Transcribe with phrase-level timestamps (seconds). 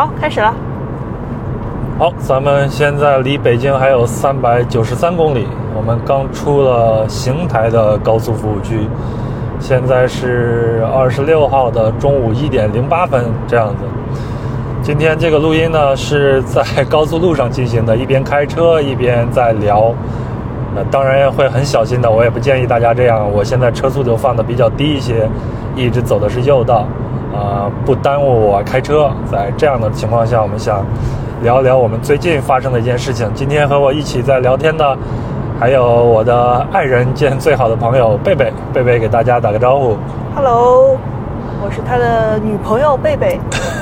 [0.00, 0.54] 好，开始了。
[1.98, 8.88] 好，咱们现在离北京还有三百九十三公里，我们刚出了邢台的高速服务区，
[9.58, 13.82] 现在是二十六号的中午一点零八分这样子。
[14.82, 19.92] 今天这个录音呢是在高速路上进行的，一边开车一边在聊。
[20.76, 23.30] 呃，当然会很小心的，我也不建议大家这样。
[23.30, 25.28] 我现在车速就放的比较低一些，
[25.76, 26.86] 一直走的是右道，
[27.40, 29.10] 啊、不耽误我开车。
[29.32, 30.84] 在这样的情况下，我们想
[31.42, 33.26] 聊聊我们最近发生的一件事情。
[33.34, 34.96] 今天和我一起在聊天的，
[35.58, 38.52] 还有我的爱人兼最好的朋友贝贝。
[38.74, 39.96] 贝贝给大家打个招呼。
[40.34, 40.98] Hello，
[41.62, 43.38] 我是他的女朋友贝贝。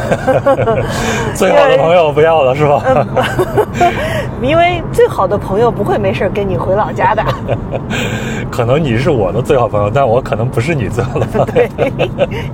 [1.34, 2.82] 最好的朋友不要了是吧？
[2.86, 3.06] 嗯，
[4.42, 7.22] 因为最好的朋友不会没事跟你回老家的。
[8.50, 11.44] 可能你是我的最好朋友，但我可能不是你最好的朋友。
[11.46, 11.70] 对，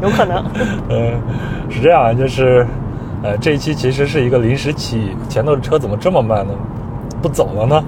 [0.03, 0.45] 有可能。
[0.89, 1.13] 嗯，
[1.71, 2.67] 是这样，就是，
[3.23, 6.53] 呃，这一期其实是一个临时起意，前头的车怎么这么慢呢？
[7.23, 7.85] 不走了呢？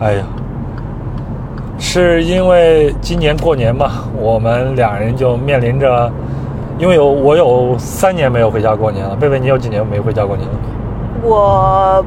[0.00, 0.24] 哎呀，
[1.86, 6.10] 是因为今年过年嘛，我们俩人就面临着，
[6.78, 10.54] 因为有我有三年没有回家过年了，贝贝你有几年没回家过年了？
[11.22, 12.04] 我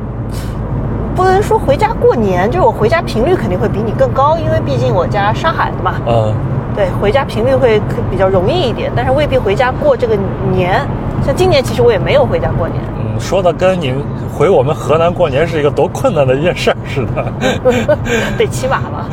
[1.16, 5.94] 不能说回家过年，就是我回家频率肯定会比你更高，因为毕竟我家上海的嘛。
[6.08, 6.33] 嗯，
[6.75, 7.80] 对，回家频率会
[8.11, 10.17] 比较容易一点，但是未必回家过这个
[10.52, 10.81] 年。
[11.23, 12.81] 像今年其实我也没有回家过年。
[13.18, 13.94] 嗯，说的跟你
[14.34, 17.98] 回我们河南过年是一个多困难的一件事儿似的。
[18.38, 19.06] 得骑马嘛。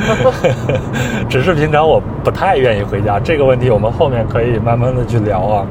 [1.28, 5.66] 只是平常我不太愿意回家，这个问题我们后面可以慢慢的去聊啊。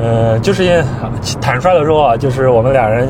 [0.00, 0.82] 呃，就是因为
[1.40, 3.08] 坦率的说啊，就是我们俩人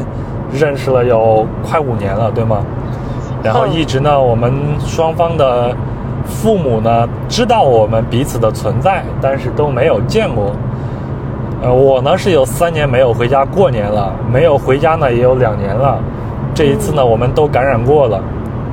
[0.53, 2.65] 认识了有快五年了，对吗？
[3.43, 4.53] 然后嗯一直呢，我们
[4.87, 5.75] 双方的
[6.25, 10.53] 父母呢知道我们彼此的存在，但是都没有见过。
[11.63, 15.99] 呃，我呢是有三年没有回家过年了，没有回家呢也有两年了。
[16.55, 18.21] 这一次呢，我们都感染过了。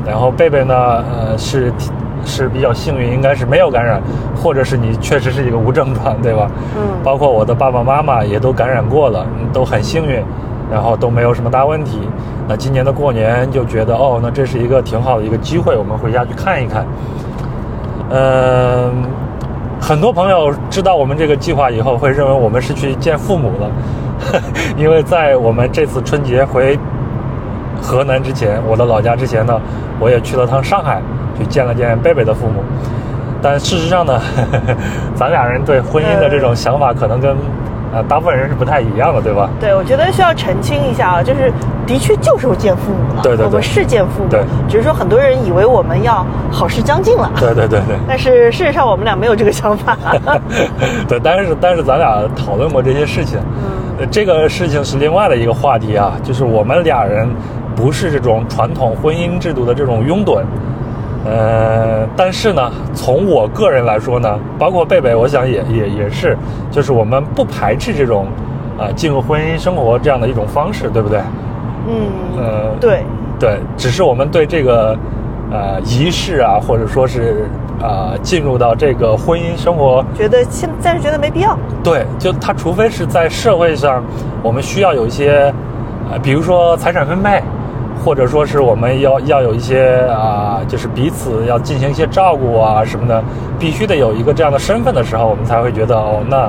[0.05, 1.73] 然后贝贝呢，呃，是
[2.23, 3.99] 是比较幸运，应该是没有感染，
[4.35, 6.49] 或者是你确实是一个无症状，对吧？
[6.75, 10.23] 嗯包括我的爸爸妈妈也都感染过了，嗯都很幸运，
[10.71, 11.99] 然后都没有什么大问题。
[12.47, 16.85] 那今年的过年就觉得，哦，那这是一个挺好的一个机会，我们回家去看一看。
[18.11, 18.91] 嗯、
[19.87, 23.69] 很多朋友知道我们这个计划以后，会认为我们是去见父母了，
[24.75, 26.75] 因为在我们这次春节回
[27.79, 29.61] 河南之前，我的老家之前呢，
[29.99, 30.99] 我也去了趟上海，
[31.37, 32.63] 去见了见贝贝的父母。
[33.43, 34.19] 但事实上呢，
[35.13, 37.37] 咱俩人对婚姻的这种想法，可能跟
[37.95, 39.49] 呃大部分人是不太一样的，对吧？
[39.59, 41.51] 对，我觉得需要澄清一下啊，就是
[41.87, 47.95] 的确就是见父母了，对对对我们是见父母，对只是说很多人以为我们要好事将近了，对对对对。
[48.07, 49.97] 但是事实上我们俩没有这个想法。
[51.07, 53.39] 对，但是但是咱俩讨论过这些事情，
[53.99, 57.25] 嗯这个事情是另外的一个话题啊，就是我们俩人
[57.75, 60.41] 不是这种传统婚姻制度的这种拥趸，
[61.25, 66.37] 呃，但是呢，从我个人来说呢，包括贝贝，我想也也也是，
[66.69, 68.27] 就是我们不排斥这种
[68.77, 71.19] 啊、进入婚姻生活这样的一种方式，对不对？
[71.87, 73.03] 嗯，呃，对，
[73.39, 74.97] 对，只是我们对这个
[75.51, 77.47] 呃仪式啊，或者说是
[77.81, 80.03] 啊、进入到这个婚姻生活。
[80.13, 81.57] 觉得现暂时觉得没必要。
[81.83, 84.03] 对，就他除非是在社会上，
[84.43, 85.53] 我们需要有一些，
[86.11, 87.41] 呃，比如说财产分配，
[88.05, 93.23] 或者说是我们要要有一些啊、就是彼此要进行一些照顾啊什么的，
[93.57, 96.47] 必须得有一个这样的身份的时候，我们才会觉得哦，那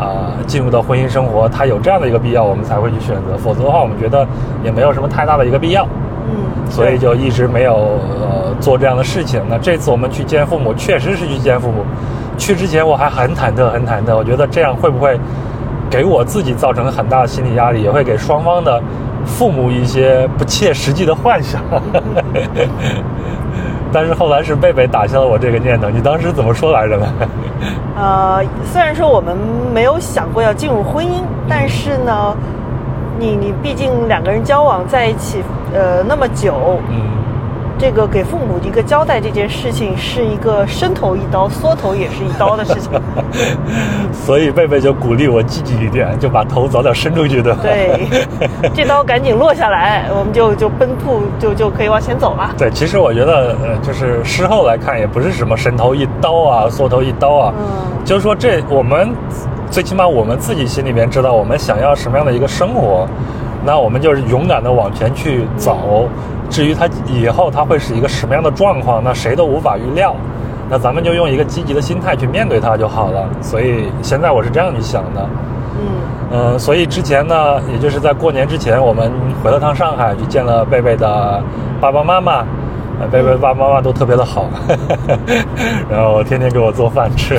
[0.00, 4.26] 啊、进入到婚姻生活，它有这样的一个必要，我们才会去选择，否则的话，我们觉得
[4.64, 5.84] 也没有什么太大的一个必要。
[6.26, 7.74] 嗯，所以就一直没有
[8.20, 9.40] 呃做这样的事情。
[9.48, 11.84] 那这次我们去见父母，确实是去见父母。
[12.38, 15.18] 去之前我还很忐忑，很忐忑，我觉得这样会不会
[15.90, 18.82] 给我自己造成很大的心理压力，也会给双方的
[19.24, 21.60] 父母一些不切实际的幻想。
[23.92, 25.88] 但是后来是贝贝打消了我这个念头。
[25.88, 27.06] 你当时怎么说来着呢？
[27.96, 29.36] 呃，虽然说我们
[29.72, 32.36] 没有想过要进入婚姻，但是呢，
[33.20, 37.02] 你你毕竟两个人交往在一起，呃，那么久，嗯，
[37.78, 42.90] 这个给父母一个交代这件事情是一个伸头一刀，缩头也是一刀的事情。
[44.12, 47.58] 所以贝贝就鼓励我积极一点，就把头早点伸出去，对吧？
[47.62, 48.08] 对，
[48.74, 52.54] 这刀赶紧落下来，我们就就奔赴，就就可以往前走了。
[52.56, 59.12] 对，其实我觉得，呃，就是事后来看，也不是什么伸头一刀啊，缩头一刀啊，嗯就是说这我们
[59.70, 63.06] 最起码我们自己心里面知道我们想要什么样的一个生活，
[63.64, 66.08] 那我们就是勇敢的往前去走。
[66.50, 70.14] 至于他以后他会是一个什么样的状况，那谁都无法预料。
[70.68, 73.28] 那咱们就用一个积极的心态去面对它就好了。
[73.40, 75.28] 所以现在我是这样去想的。
[75.76, 75.86] 嗯
[76.32, 79.12] 嗯，所以之前呢，也就是在过年之前，我们
[79.42, 81.42] 回了趟上海，去见了贝贝的
[81.80, 82.44] 爸爸妈妈。
[83.00, 84.46] 呃贝贝爸爸妈妈都特别的好，
[85.90, 87.36] 然后天天给我做饭吃。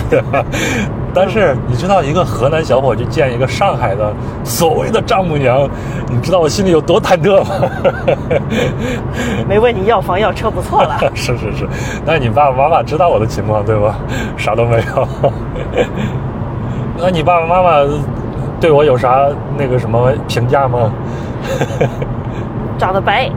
[1.16, 4.12] 但是你知道，一个河南小伙去见一个上海的
[4.44, 5.68] 所谓的丈母娘，
[6.10, 7.70] 你知道我心里有多忐忑吗？
[9.48, 11.00] 没问你要房要车不错了。
[11.16, 11.66] 是是是，
[12.06, 13.96] 那你爸爸妈妈知道我的情况对吧？
[14.36, 15.08] 啥都没有。
[16.98, 17.80] 那你爸爸妈妈
[18.60, 19.26] 对我有啥
[19.58, 20.92] 那个什么评价吗？
[22.78, 23.32] 长得白，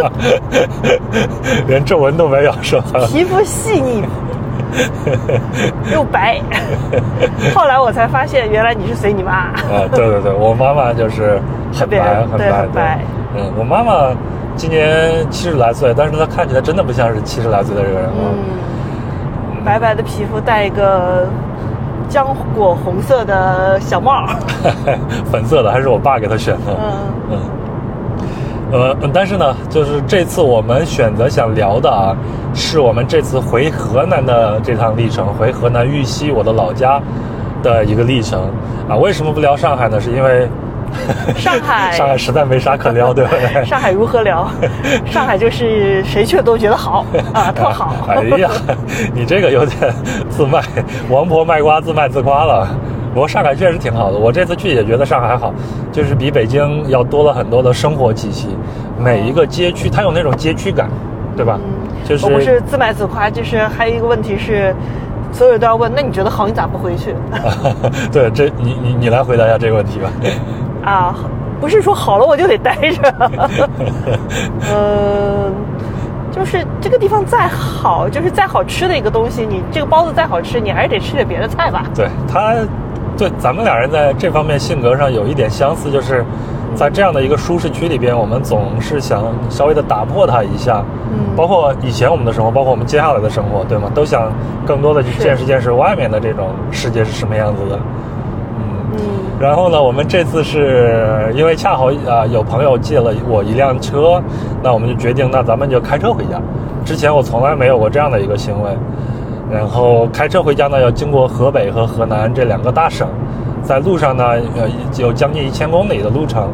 [1.66, 3.00] 连皱纹都没有是吧？
[3.08, 4.02] 皮肤细腻
[5.92, 6.40] 又白。
[7.54, 9.32] 后来我才发现，原来你是随你妈。
[9.32, 11.40] 啊，对对对，我妈妈就是
[11.72, 12.98] 很白很白很白
[13.36, 14.10] 嗯，我妈妈
[14.56, 18.12] 今年七十来岁，但是她看起来真的不像是七十来岁的这个人啊。
[18.32, 21.26] 嗯，白白的皮肤，戴一个
[22.10, 22.26] 浆
[22.56, 24.26] 果红色的小帽。
[25.30, 26.76] 粉色的还是我爸给她选的。
[26.78, 26.92] 嗯
[27.30, 27.38] 嗯，
[28.72, 32.14] 呃，但是呢，就是这次我们选择想聊的啊，
[32.54, 37.00] 是我们这次回河南的这趟历程，回河南玉溪我的老家
[37.62, 38.40] 的一个历程
[38.88, 38.96] 啊。
[38.96, 40.00] 为什么不聊上海呢？
[40.00, 40.48] 是因为
[41.36, 43.62] 上海 上海实在没啥可聊，对不对？
[43.66, 44.48] 上海如何聊？
[45.06, 47.94] 上海就是谁去都觉得好啊，特好。
[48.08, 48.48] 哎呀，
[49.12, 49.92] 你这个有点
[50.28, 50.62] 自卖，
[51.08, 52.68] 王婆卖瓜自卖自夸了。
[53.12, 55.52] 不过上海确实挺好的，我这次去也觉得上海好，
[55.92, 58.48] 就是比北京要多了很多的生活气息。
[58.98, 60.88] 每一个街区，它有那种街区感，
[61.36, 61.58] 对吧？
[61.62, 64.74] 嗯就是我不是自卖自夸，就是还有一个问题是，
[65.32, 67.14] 所有人都要问，那你觉得好，你咋不回去？
[68.10, 70.10] 对，这你你你来回答一下这个问题吧。
[70.82, 71.14] 啊，
[71.60, 73.14] 不是说好了我就得待着，
[74.72, 75.52] 嗯，
[76.32, 81.84] 就是这个地方再好，就是再好吃的一个东西，你这个包子再好吃，你还是得吃点别的菜吧。
[81.94, 82.54] 对他，
[83.16, 86.24] 对咱们俩人在这方面性格上有一点相似，就是
[86.74, 90.82] 在这样的一个舒适区里边，我们总是想稍微的打破它一下。
[91.12, 93.90] 嗯包括以前我们的生活，包括我们接下来的生活，对吗？
[93.94, 94.30] 都想
[94.66, 97.76] 更多的去见识见识外面的这种世界是什么样子的。
[98.58, 98.62] 嗯。
[98.92, 98.98] 嗯
[99.40, 104.22] 然后呢，我们这次是因为恰好啊、有朋友借了我一辆车，
[104.62, 106.38] 那我们就决定，那咱们就开车回家。
[106.84, 108.70] 之前我从来没有过这样的一个行为，
[109.52, 113.08] 然后开车回家呢，要经过河北和河南这两个大省，
[113.62, 114.24] 在路上呢，
[114.56, 116.48] 呃，有将近一千公里的路程，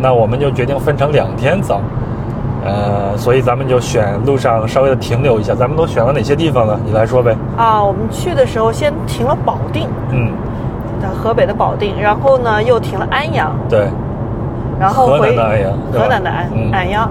[0.00, 1.80] 那我们就决定分成两天走。
[2.66, 5.54] 呃，所以咱们就选路上稍微的停留一下。
[5.54, 6.80] 咱们都选了哪些地方呢？
[6.84, 7.36] 你来说呗。
[7.58, 10.32] 啊，我们去的时候先停了保定，嗯，
[11.00, 13.86] 在河北的保定，然后呢又停了安阳，对，
[14.80, 17.10] 然后河南的安阳河南的安嗯安阳，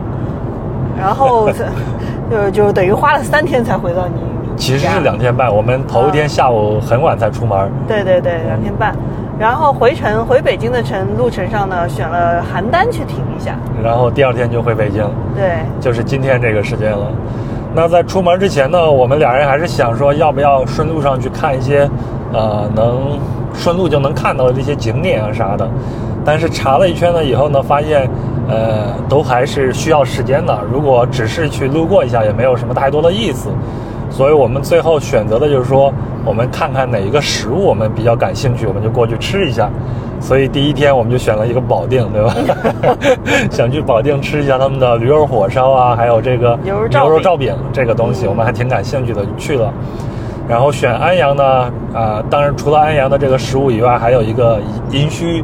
[0.99, 1.47] 然后
[2.31, 4.19] 就就等于花了三天才回到你
[4.55, 5.53] 其实是两天半。
[5.53, 7.71] 我们头一天下午很晚才出门。
[7.87, 8.95] 对对对，两天半。
[9.39, 13.57] 然后回程回北京的程路程上呢，选了邯郸去停一下。
[13.83, 15.03] 然后第二天就回北京，
[15.35, 17.07] 对，就是今天这个时间了。
[17.75, 21.89] 那在出门之前呢，我们俩人还是想说，要不要顺路上去看一些，
[22.31, 23.17] 呃，能
[23.55, 25.67] 顺路就能看到的这些景点啊啥的。
[26.23, 28.07] 但是查了一圈呢以后呢，发现，
[28.47, 30.55] 呃，都还是需要时间的。
[30.71, 33.49] 如果只是去路过一下，也没有什么太多的意思。
[34.13, 35.91] 所以我们最后选择的就是说，
[36.23, 39.67] 我们看看哪一个食物我们比较感兴趣，我们就过去吃一下。
[40.21, 42.33] 所以第一天我们就选了一个保定，对吧？
[43.51, 49.73] 想去保定吃一下他们的驴肉火烧啊，还有这个牛肉罩饼这个东西，我们还挺感兴趣的，就去了。
[50.47, 51.43] 然后选安阳呢，
[51.93, 54.61] 啊、当然除了安阳的这个食物以外，还有一个
[54.91, 55.43] 殷墟，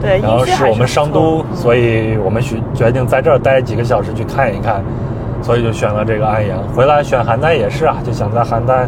[0.00, 4.84] 对，然后是我们商都，所以我们选决定在这儿待几个小时去看一看，
[5.42, 6.58] 所以就选了这个安阳。
[6.74, 8.86] 回来选邯郸也是啊，就想在邯郸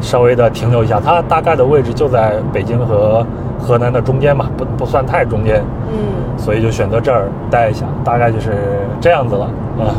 [0.00, 0.98] 稍微的停留一下。
[0.98, 3.24] 它大概的位置就在北京和
[3.58, 8.52] 河南的中间嘛，不不算太中间，嗯，所以就选择这儿待一下，大概就是
[9.00, 9.44] 这样子了
[9.78, 9.92] 啊。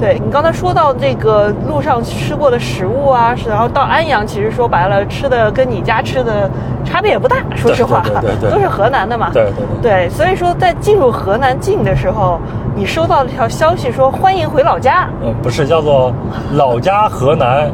[0.00, 6.50] 对你刚才说到这个路上吃过的食物啊，是然后到安阳，其实说白了，吃的跟你家吃的
[6.86, 9.28] 差别也不大，说实话，对对对对 都是河南的嘛。
[9.30, 9.52] 对对
[9.82, 12.40] 对对，所以说在进入河南境的时候，
[12.74, 15.06] 你收到了一条消息说欢迎回老家。
[15.22, 16.10] 嗯，不是叫做
[16.54, 17.70] 老家河南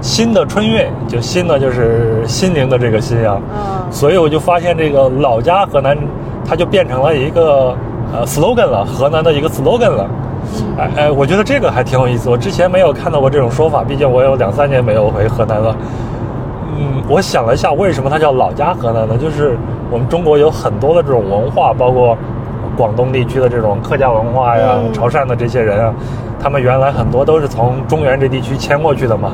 [0.00, 3.38] 新的春运，就新的就是心灵的这个心啊。
[3.54, 5.96] 嗯所以我就发现这个老家河南，
[6.44, 7.74] 它就变成了一个
[8.12, 10.06] 呃 slogan 了，河南的一个 slogan 了。
[10.78, 12.30] 哎哎，我觉得这个还挺有意思。
[12.30, 15.76] 我之前没有看到过这种说法，毕竟我有两三年没有回河南了。
[16.76, 19.16] 嗯，我想了一下，为什么它叫老家河南呢？
[19.16, 19.56] 就是
[19.90, 22.16] 我们中国有很多的这种文化，包括
[22.76, 25.92] 广东地区的这种客家文化呀、嗯潮汕的这些人啊，
[26.40, 29.32] 他们原来很多都是从中原这地区迁过去的嘛，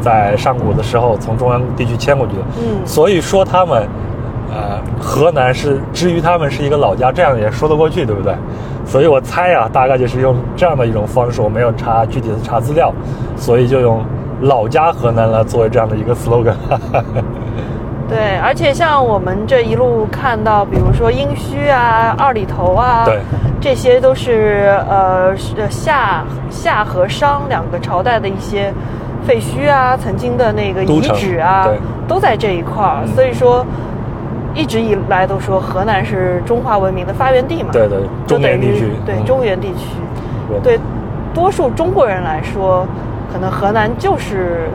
[0.00, 2.42] 在上古的时候从中原地区迁过去的。
[2.58, 3.86] 嗯所以说他们，
[4.50, 8.32] 呃，河南是至于他们是一个老家，这样也说得过去，对不对？
[8.86, 12.92] 所以我猜啊，大概就是用这样的一种方式，我没有查具体的查资料，
[13.36, 14.00] 所以就用
[14.42, 16.54] 老家河南来作为这样的一个 slogan。
[18.08, 23.18] 对，而且像我们这一路看到，比如说殷墟啊、二里头啊，对，
[23.60, 28.72] 这些都是呃是夏夏和商两个朝代的一些
[29.26, 33.00] 废墟啊，曾经的那个遗址啊对，都在这一块儿。
[33.04, 33.66] 嗯所以说，
[34.56, 37.68] 一直以来都说河南是中华文明的发源地嘛。
[37.72, 39.96] 对对，中原地区，对嗯中原地区，
[40.48, 40.80] 对对
[41.34, 42.86] 多数中国人来说，
[43.30, 44.68] 可能河南就是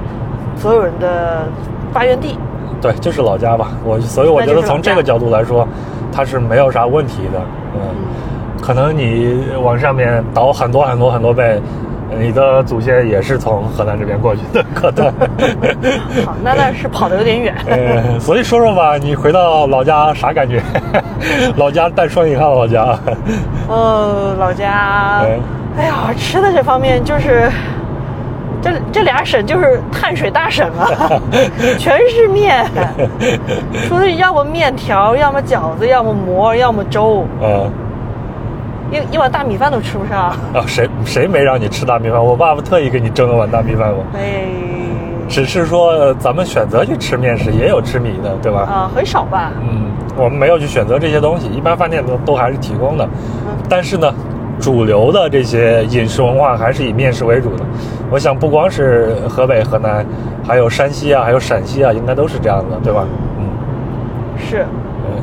[0.56, 1.48] 所有人的
[1.92, 2.38] 发源地。
[2.80, 3.72] 对，就是老家吧。
[3.84, 5.68] 我所以我觉得从这个角度来说，
[6.12, 7.42] 它是没有啥问题的。
[7.76, 7.82] 嗯，
[8.62, 11.60] 可能你往上面倒很多很多很多倍，
[12.20, 15.06] 你的祖先也是从河南这边过去的，可能。
[16.26, 17.56] 好，那那是跑的有点远。
[17.68, 20.62] 呃，所以说说吧，你回到老家啥感觉？
[21.58, 23.00] 老家带双引号的老家。
[23.68, 25.40] 呃，老家对，
[25.78, 27.50] 哎呀，吃的这方面就是。
[28.64, 31.20] 这这俩省就是碳水大省啊，
[31.80, 32.64] 全是面，
[33.88, 37.72] 除了要么面条，要么饺子，要么馍，要么粥，嗯。
[38.92, 40.30] 一一碗大米饭都吃不上。
[40.54, 42.24] 啊，谁谁没让你吃大米饭？
[42.24, 44.04] 我爸爸特意给你蒸了碗大米饭过。
[44.14, 44.44] 哎，
[45.30, 48.60] 只是说呃咱们选择去吃面食，也有吃米的，对吧？
[48.62, 49.52] 啊，很少吧？
[49.62, 53.08] 嗯，我们没有去选择这些东西，一般饭店都都还是提供的。
[53.70, 54.14] 但是呢，
[54.60, 57.64] 主流的这些饮食文化还是以面食为主的。
[58.10, 60.06] 我想不光是河北、河南，
[60.46, 63.06] 还有山西啊，还有陕西啊，应该都是这样的，对吧？
[63.40, 63.46] 嗯，
[64.38, 64.66] 是，呃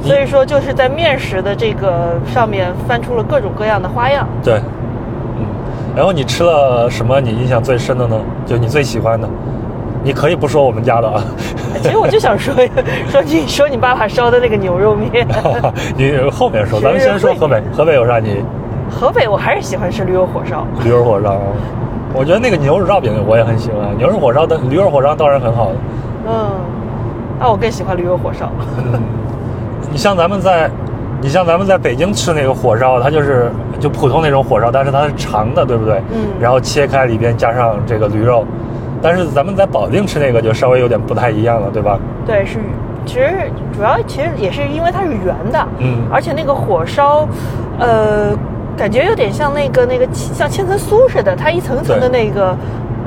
[0.02, 4.26] 所以说就是在面食的这个上面翻出了各种各样的花样。
[4.42, 4.54] 对，
[5.36, 5.44] 嗯。
[5.96, 7.20] 然后你吃了什么？
[7.20, 8.16] 你印象最深的呢？
[8.46, 9.28] 就你最喜欢的？
[10.04, 11.20] 你可以不说我们家的啊。
[11.82, 12.54] 其实我就想说
[13.10, 15.26] 说你说你爸爸烧的那个牛肉面，
[15.96, 17.62] 你后面说，咱们先说河北。
[17.72, 18.42] 河北有啥你？
[18.90, 20.64] 河北我还是喜欢吃驴肉火烧。
[20.84, 21.36] 驴肉火烧，
[22.14, 23.94] 我觉得那个牛肉烙饼我也很喜欢。
[23.98, 25.74] 牛肉火烧的驴肉火烧当然很好的。
[26.28, 26.50] 嗯，
[27.38, 28.50] 那我更喜欢驴肉火烧。
[28.78, 29.02] 嗯，
[29.90, 30.70] 你像咱们在，
[31.20, 35.98] 你像咱们在北京吃那个火烧，它就是就普通那种火烧，但是它是长的，对不对？
[36.12, 38.44] 嗯然后切开里边加上这个驴肉，
[39.02, 41.98] 但是咱们在保定吃那个就稍微有点不太一样了，对吧？
[42.26, 42.58] 对，是，
[43.06, 47.26] 其实主要其实也是因为它是圆的，嗯而且那个火烧，
[47.78, 48.36] 呃，
[48.76, 52.54] 感觉有点像那个那个像千层酥似的，它一层层的那个，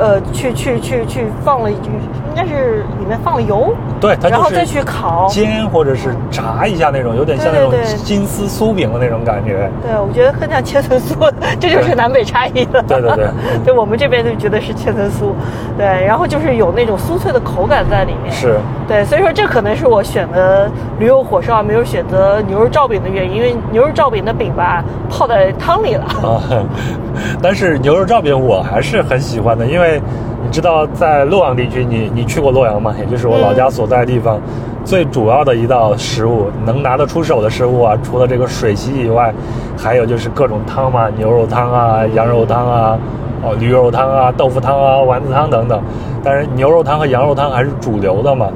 [0.02, 1.92] 呃，去去去去放了一句，
[2.30, 5.28] 应该是里面放了油，对，它然后再去烤。
[5.30, 7.72] 煎或者是炸一下那种，有点像那种
[8.04, 9.70] 金丝酥饼的那种感觉。
[9.84, 12.82] 对，我觉得更像千层酥， 这就是南北差异了。
[12.88, 13.28] 对对对
[13.66, 15.34] 对我们这边就觉得是千层酥，
[15.78, 18.34] 对，然后就是有那种酥脆的口感在里面。
[18.34, 20.68] 是，对，所以说这可能是我选的
[20.98, 26.06] 驴肉火烧没有选择牛肉罩饼的原因，因为牛肉罩饼的饼吧泡在汤里了。
[26.24, 26.42] 啊，
[27.42, 32.94] 但是牛肉罩饼我还是很喜欢的，因为你知道在洛阳地区，你你去过洛阳吗？
[33.00, 34.40] 也就是我老家所在的地方，
[34.84, 39.34] 最主要的一道食物能拿得出手的食物啊，除了这个水席以外，
[39.78, 42.98] 还有就是各种汤嘛，牛肉汤啊、羊肉汤啊、
[43.44, 45.82] 哦驴肉汤啊、豆腐汤啊、丸子汤等等。
[46.24, 48.48] 但是牛肉汤和羊肉汤还是主流的嘛，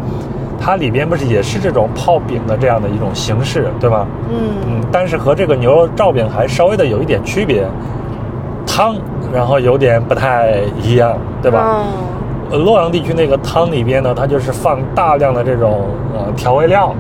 [0.60, 4.06] 它里边不是也是这种泡饼的这样的一种形式，对吧？
[4.30, 7.66] 嗯，嗯，但是和这个牛肉罩饼还稍微的有一点区别，
[8.68, 8.96] 汤
[9.34, 11.84] 然后有点不太一样，对吧？
[12.52, 16.94] 洛阳地区那个汤里边呢，它就是放大量的这种呃调味料，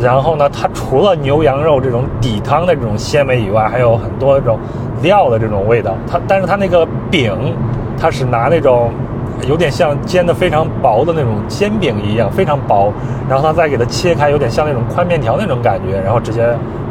[0.00, 4.58] 然后呢，它除了牛羊肉这种底汤的这种鲜美以外，还有很多这种
[5.02, 5.94] 料的这种味道。
[6.06, 7.34] 它但是它那个饼，
[7.98, 8.90] 它是拿那种
[9.48, 12.92] 有点像煎的非常薄的那种煎饼一样，非常薄，
[13.28, 16.46] 然后它再给它切开，有点像那种宽面条那种感觉，然后直接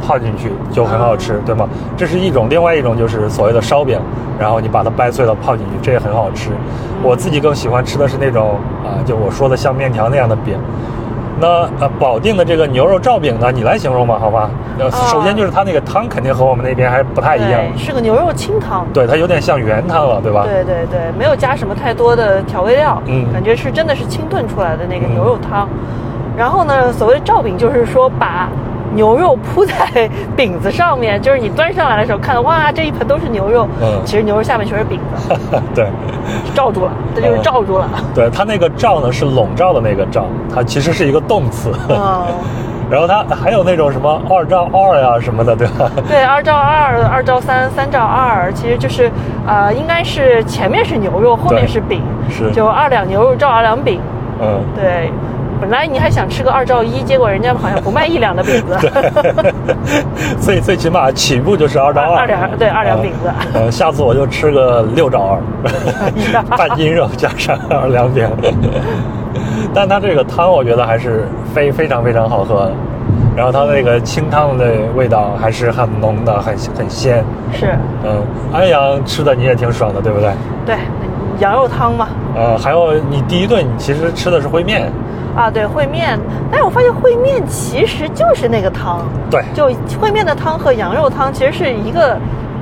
[0.05, 1.67] 泡进去就很好吃，对吗？
[1.95, 3.99] 这是一种，另外一种就是所谓的烧饼，
[4.39, 6.49] 然后你把它掰碎了泡进去，这也很好吃。
[7.03, 10.57] 我自己更喜欢吃的是那种啊、就我说的像面条那样的饼。
[11.41, 11.47] 那
[11.79, 14.49] 呃，保定的这个牛肉罩饼呢，你来形容吧，好吧？
[14.77, 18.85] 呃，啊首先就是它那个汤肯定和我们那边还不太一样，是个牛肉清汤。
[18.93, 20.43] 对，它有点像原汤了，对吧？
[20.45, 25.67] 对对对，没有加什么太多的调味料，嗯感觉是真的是清炖出来的那个嗯牛肉汤。
[26.37, 28.47] 然后呢，所谓罩饼就是说把
[28.93, 34.01] 牛肉铺在饼子上面，就是你端上来的时候看到哇，这一盆都是牛肉，嗯。
[34.05, 35.35] 其实牛肉下面全是饼子，
[35.73, 35.87] 对，
[36.53, 37.87] 罩住了，这就是嗯罩住了。
[38.13, 41.71] 对，它那个罩呢是笼罩的那个罩，它其实是一个动词。
[41.89, 42.27] 哦，
[42.91, 45.89] 然后它还有那种什么二罩二呀什么的，对吧？
[46.09, 49.09] 对，二罩二、二罩三、三罩二，其实就是
[49.47, 52.51] 呃，应该是前面是牛肉，后面是饼，是。
[52.51, 54.01] 就二两牛肉罩二两饼。
[54.41, 55.11] 嗯，对，
[55.61, 58.75] 本来你还想吃个二兆一，结果人家好像不卖一两的饼子。
[60.41, 63.31] 最最起码起步就是二兆二，二两对二两饼子。
[63.53, 65.39] 呃，下次我就吃个六兆二，
[66.57, 68.27] 半斤肉加上二两饼。
[69.71, 72.71] 但它这个汤我觉得还是非非常非常好喝的，
[73.37, 74.65] 然后它那个清汤的
[74.95, 77.23] 味道还是很浓的，很很鲜。
[77.53, 78.19] 是，嗯，
[78.51, 80.31] 安阳吃的你也挺爽的，对不对？
[80.65, 80.75] 对，
[81.39, 82.07] 羊肉汤嘛。
[82.35, 84.91] 呃，还有你第一顿其实吃的是烩面。
[85.35, 86.19] 啊，对烩面，
[86.49, 89.01] 但是我发现烩面其实就是那个汤。
[89.29, 89.69] 对，就
[90.01, 92.17] 烩面的汤和羊肉汤其实是一个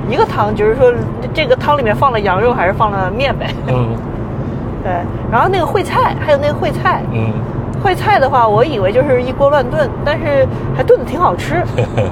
[0.09, 0.93] 一个汤，就是说
[1.33, 3.47] 这个汤里面放了羊肉还是放了面呗。
[3.67, 3.89] 嗯。
[4.81, 4.93] 对，
[5.29, 7.33] 然后那个烩菜，还有那个烩菜，嗯，
[7.83, 11.63] 烩菜的话，我以为就是一锅乱炖，但是还炖的挺好吃。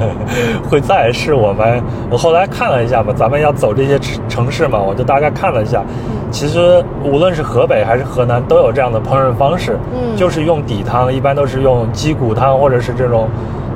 [0.69, 5.83] 烩菜是我们，我后来看了一下嘛，咱们要走这些城市嘛，我就大概看了一下，
[6.31, 13.27] 其实无论是河北还是河南，都有这样的烹饪方式，嗯，就是用底汤，一般都是用鸡骨汤或者是这种。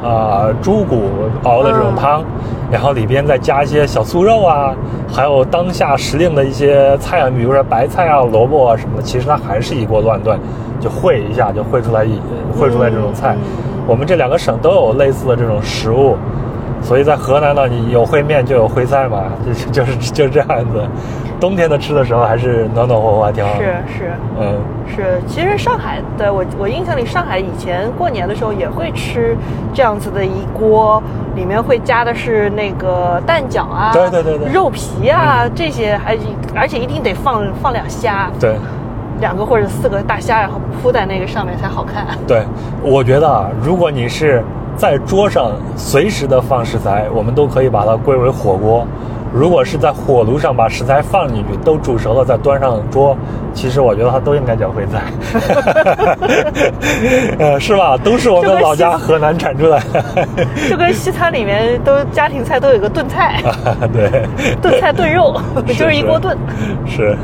[0.03, 1.09] 啊，猪骨
[1.43, 2.23] 熬的这种汤，
[2.71, 4.73] 然后里边再加一些小酥肉啊，
[5.11, 10.39] 还有当下时令的一些菜啊，比如说白菜啊、萝卜啊什么的，其实它还是一锅乱炖，
[10.79, 12.19] 就烩一下就烩出来一
[12.59, 13.35] 烩出来这种菜。
[13.87, 16.15] 我们这两个省都有类似的这种食物。
[16.83, 20.81] 所以在河南呢，你有烩面就有烩菜嘛，就就是就这样子。
[21.41, 23.55] 冬天的吃的时候还是暖暖和和，挺好。
[23.55, 23.63] 是
[23.97, 25.19] 是，嗯，是。
[25.27, 29.35] 其实上海的我我印象里，上海以前过年的时候也会吃
[29.73, 31.01] 这样子的一锅，
[31.35, 36.15] 里面会加的是那个蛋饺啊，对对对对，肉皮啊这些，还
[36.55, 38.55] 而且一定得放放两虾，对，
[39.19, 42.05] 两个或者四个大虾，然后铺在那个上面才好看。
[42.27, 42.45] 对，
[42.83, 44.43] 我觉得啊，如果你是。
[44.77, 48.87] 在桌上随时的放食材，我们都可以把它归为火锅。
[49.33, 53.15] 如果是在火炉上把食材放进去，都煮熟了再端上桌，
[53.53, 55.03] 其实我觉得它都应该叫烩菜，
[57.39, 57.97] 呃，是吧？
[57.97, 60.03] 都是我们老家河南产出来的。
[60.69, 63.41] 就跟西餐里面都家庭菜都有个炖菜，
[63.93, 64.25] 对，
[64.61, 66.37] 炖菜炖肉 就是一锅炖。
[66.85, 67.15] 是，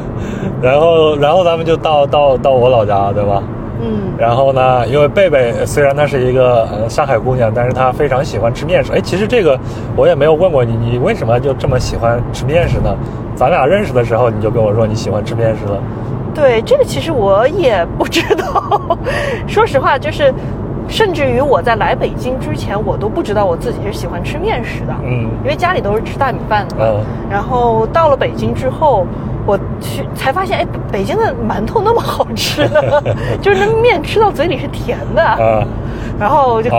[0.62, 3.44] 然后然后咱们就到到到我老家，对吧？
[3.80, 4.88] 嗯，然后呢？
[4.88, 8.92] 因为贝贝虽然她是一个呃上海姑娘，但是她非常喜欢吃面食。
[8.92, 9.60] 哎，其实这个
[9.96, 12.96] 我也没有问过你，你为什么就这么喜欢吃面食呢？
[13.36, 15.80] 咱俩认识的时候你就跟我说你喜欢吃面食了。
[16.34, 18.98] 对，这个其实我也不知道。
[19.48, 20.34] 说实话，就是
[20.88, 24.96] 甚至于我在来北京之前，我都不知道我自己是喜欢吃面食的。
[25.04, 26.76] 嗯，因为家里都是吃大米饭的。
[26.80, 29.06] 嗯，然后到了北京之后。
[29.48, 32.80] 我去才发现，哎，北京的馒头那么好吃呢，
[33.42, 35.64] 就是那面吃到嘴里是甜的啊。
[36.20, 36.72] 然后就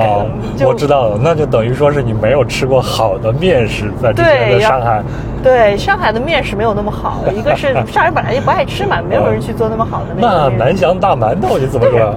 [0.67, 5.01] 我知道了，那就等于说是你没有吃过好的面食，在之前的上海。
[5.43, 12.15] 对，上海的面食没有那么好，一个是 上海本来就不爱吃嘛，没有人去做那么好的面食那南翔大馒头你怎么说？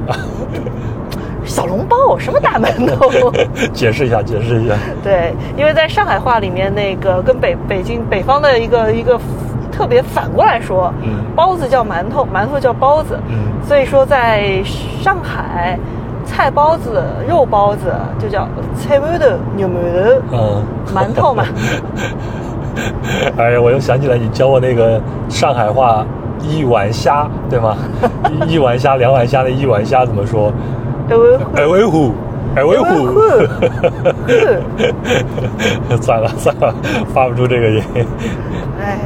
[1.45, 3.31] 小笼包什么大馒头？
[3.71, 4.73] 解释一下，解释一下。
[5.03, 9.19] 对，因为在上海话里面，那个跟北北京北方的一个一个。
[9.81, 10.93] 特别反过来说，
[11.35, 13.17] 包子叫馒头，馒头叫包子，
[13.67, 14.61] 所以说在
[15.01, 15.75] 上海，
[16.23, 19.73] 菜包子、肉包子就叫菜馒头、牛馒
[20.29, 20.63] 头，嗯，
[20.93, 21.43] 馒头嘛。
[23.37, 26.05] 哎呀，我又想起来你教我那个上海话
[26.47, 27.75] 一碗虾，对吗？
[28.47, 30.53] 一碗虾、两碗虾的一碗虾怎么说？
[31.55, 32.13] 二尾虎，
[32.55, 32.85] 二尾虎。
[35.99, 36.71] 算了算了，
[37.11, 37.83] 发不出这个音。
[38.79, 38.99] 哎。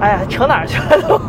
[0.00, 1.20] 哎呀，扯哪儿去了？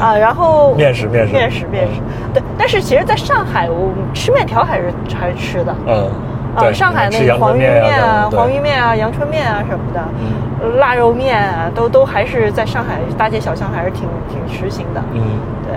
[0.00, 2.00] 啊，然后 面食，面食，面食，面食。
[2.34, 5.74] 对，但是其实，在上海，我吃面条还是还是吃的。
[5.86, 6.10] 嗯，
[6.56, 10.00] 啊，上海那个黄鱼面啊，黄鱼面啊，阳春面啊什么的，
[10.62, 15.02] 嗯腊肉面啊，都都还是在上海大街小巷还是挺挺实行的。
[15.14, 15.22] 嗯，
[15.66, 15.74] 对。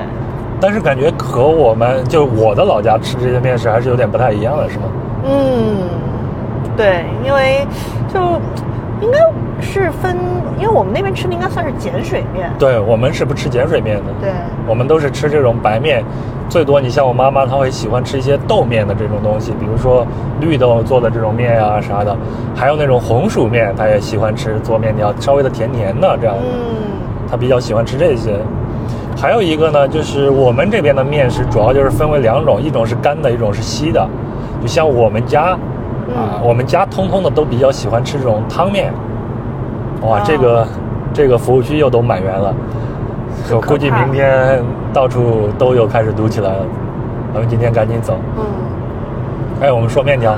[0.60, 4.84] 但是感觉和我们就我的老家吃这些面食还是有点不太一样的，是吗？
[5.26, 5.88] 嗯，
[6.76, 7.66] 对，因为
[8.14, 8.20] 就。
[9.02, 9.20] 应该
[9.62, 10.18] 是分，
[10.58, 12.52] 因为我们那边吃的应该算是碱水面。
[12.60, 14.04] 对我们是不吃碱水面的。
[14.22, 14.32] 对，
[14.68, 16.04] 我们都是吃这种白面，
[16.50, 20.06] 最多你像我妈妈，她会喜欢吃一些豆面的这种东西，比如说
[20.40, 22.16] 绿豆做的这种面啊啥的，
[22.56, 26.36] 还有那种红薯面，她也喜欢吃做面条，稍微的甜甜的这样。
[26.40, 27.30] 嗯。
[27.30, 28.38] 她比较喜欢吃这些。
[29.16, 34.08] 还有一个呢，就是我们这边的面食主要就是分为两种，一种是干的，一种是稀的。
[34.62, 35.58] 就像我们家。
[36.14, 38.94] 啊，我们家通通的都比较喜欢吃这种汤面。
[40.06, 40.68] 哇，这个
[41.14, 42.54] 这个服务区又都满员了，
[43.52, 44.62] 我估计明天
[44.92, 46.66] 到处都有开始堵起来了。
[47.34, 48.18] 咱们今天赶紧走。
[48.38, 48.44] 嗯。
[49.62, 50.36] 哎，我们说面条，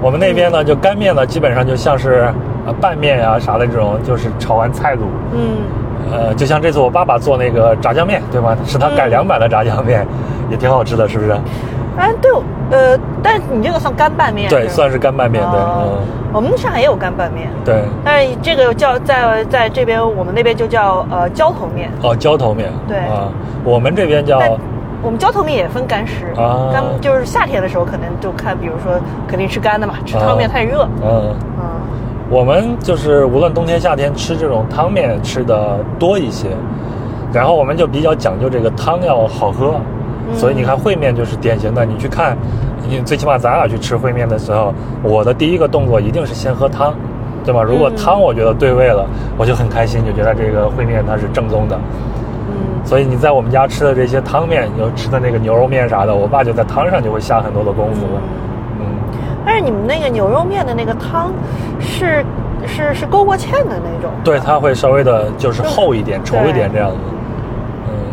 [0.00, 2.32] 我们那边呢就干面呢，基本上就像是
[2.80, 5.00] 拌面呀啥的这种，就是炒完菜卤。
[5.32, 5.40] 嗯。
[6.10, 8.56] 呃，就像这次我爸爸做那个炸酱面，对吗？
[8.64, 10.06] 是他改良版的炸酱面，
[10.50, 11.36] 也挺好吃的，是不是？
[11.96, 12.30] 哎，对，
[12.70, 15.60] 呃，但是你这个算干拌面，对，算是干拌面，对，
[16.32, 21.90] 我们上海也有干拌面，对，但是这个叫在在这边，我们那边就叫呃浇头面。
[22.02, 22.96] 哦，浇头面，对。
[22.98, 23.28] 啊，
[23.62, 24.40] 我们这边叫
[25.02, 26.70] 我们浇头面也分干湿，啊。
[26.72, 30.88] 干就是夏天的时候可能就看，比如说肯定吃干的嘛，吃汤面太热。
[31.02, 31.34] 嗯。
[31.58, 31.64] 嗯，
[32.30, 36.48] 我们就是无论冬天夏天吃这种汤面吃的多一些，
[37.32, 39.74] 然后我们就比较讲究这个汤要好喝，
[40.30, 41.84] 嗯所以你看烩面就是典型的。
[41.84, 42.36] 你去看，
[42.88, 46.94] 你最起码咱俩去吃烩面的时候，我的第一个动作一定是先喝汤，
[47.44, 47.62] 对吧？
[47.62, 49.04] 如果嗯汤我觉得对味了，
[49.36, 51.76] 我就很开心，就觉得这个烩面它是正宗的。
[52.48, 58.06] 嗯，所以你在我们家吃的这些汤面，有吃的那个牛肉面啥的，我爸就在汤上就会下很多的功夫。
[58.78, 58.86] 嗯，
[59.44, 61.32] 但是你们那个牛肉面的那个汤
[61.80, 62.24] 是
[62.66, 66.96] 是是勾过芡的那种，对，它会稍微的就是厚一点、稠一点这样子。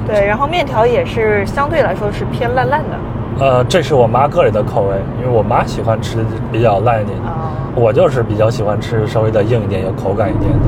[0.09, 6.17] 嗯，对，然后面条也是相对来说是偏烂烂的呃，这是我妈个人的口味，因为我妈喜欢吃
[6.51, 7.25] 比较烂一点，的。
[7.75, 10.67] 我就是比较喜欢吃稍微的硬一点、有口感一点的。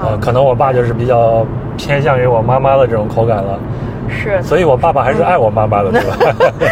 [0.00, 1.44] 呃，啊可能我爸就是比较
[1.76, 3.58] 偏向于我妈妈的这种口感了，
[4.08, 6.16] 是，所以我爸爸还是爱我妈妈的，对吧？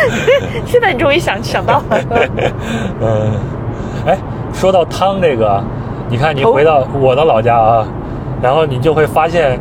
[0.65, 1.99] 现在你终于想想到了，
[3.03, 3.33] 嗯，
[4.07, 4.17] 哎，
[4.55, 5.63] 说到汤这个，
[6.09, 7.87] 你看你哦回到我的老家啊，
[8.41, 9.59] 然后你就会发现，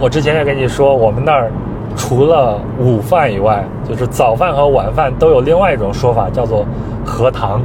[0.00, 1.50] 我之前也跟你说，我们那儿
[1.96, 6.64] 除了午饭以外，就是早饭和晚饭都有另外一种说法，叫做
[7.04, 7.60] 喝汤，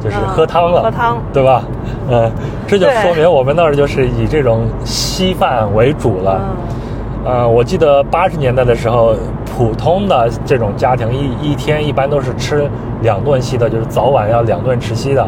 [0.00, 1.62] 就是嗯喝汤了，喝汤对吧？
[2.10, 2.30] 嗯，
[2.66, 6.40] 这就说明我们那儿就是以这种稀饭为主了。
[6.40, 6.56] 嗯
[7.24, 9.14] 呃，我记得八十年代的时候，
[9.56, 12.68] 普通的这种家庭一一天一般都是吃
[13.00, 15.24] 两顿稀的，就是早晚要两顿吃稀的，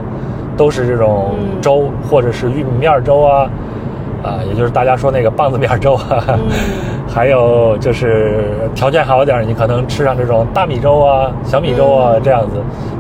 [0.57, 3.49] 都是这种嗯粥、或者是玉米面粥啊，
[4.25, 6.39] 啊、也就是大家说那个棒子面粥啊，嗯
[7.07, 12.57] 还有就是条件好一点，你可能吃上这种大米粥啊、小米粥啊、嗯这样子，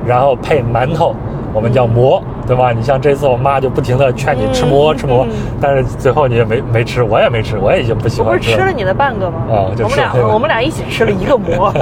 [0.06, 1.14] 然后配馒头，
[1.54, 2.72] 我们叫馍，对吧？
[2.72, 9.46] 你像这次我妈就不停的劝你吃馍、嗯吃馍，嗯但是最后你也没没吃，我也没吃，我也已经不喜欢吃是吃了你的半个吗？
[9.48, 11.72] 哦就我们俩吃那个我们俩一起吃了一个馍。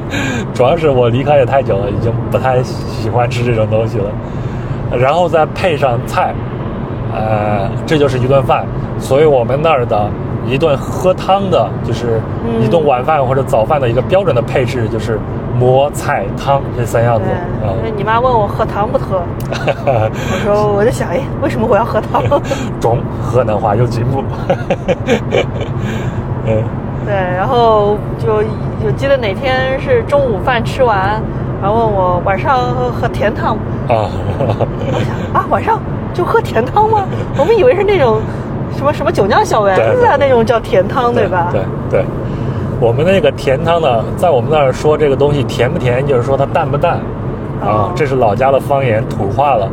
[0.52, 4.04] 主要是我离开也太久了，已经不太喜欢吃这种东西了。
[4.98, 6.34] 然后再配上菜，
[7.14, 8.64] 呃，这就是一顿饭。
[8.98, 10.08] 所以我们那儿的
[10.46, 15.18] 一顿喝汤的，就是嗯一顿晚饭或者早饭的一个标准的配置，就是
[15.58, 17.24] 馍、菜、汤这三样子。
[17.96, 19.22] 你妈问我喝汤不喝，
[19.86, 20.10] 我
[20.44, 22.22] 说我就想，哎，为什么我要喝汤？
[22.80, 24.22] 中河南话有进步。
[26.46, 26.62] 嗯
[27.06, 28.42] 对，然后就
[28.82, 31.20] 就记得哪天是中午饭吃完，
[31.62, 33.56] 然后问我晚上喝喝甜汤，
[33.88, 35.80] 啊，我想啊，晚上
[36.14, 37.06] 就喝甜汤吗？
[37.38, 38.20] 我们以为是那种
[38.76, 41.48] 什么什么酒酿小丸子啊那种叫甜汤，对吧？
[41.52, 42.04] 对对，
[42.80, 46.94] 我们那个甜汤呢，在我们那儿说这个东西甜不甜，就是说它淡不淡，
[47.60, 49.68] 啊哦，这是老家的方言土话了。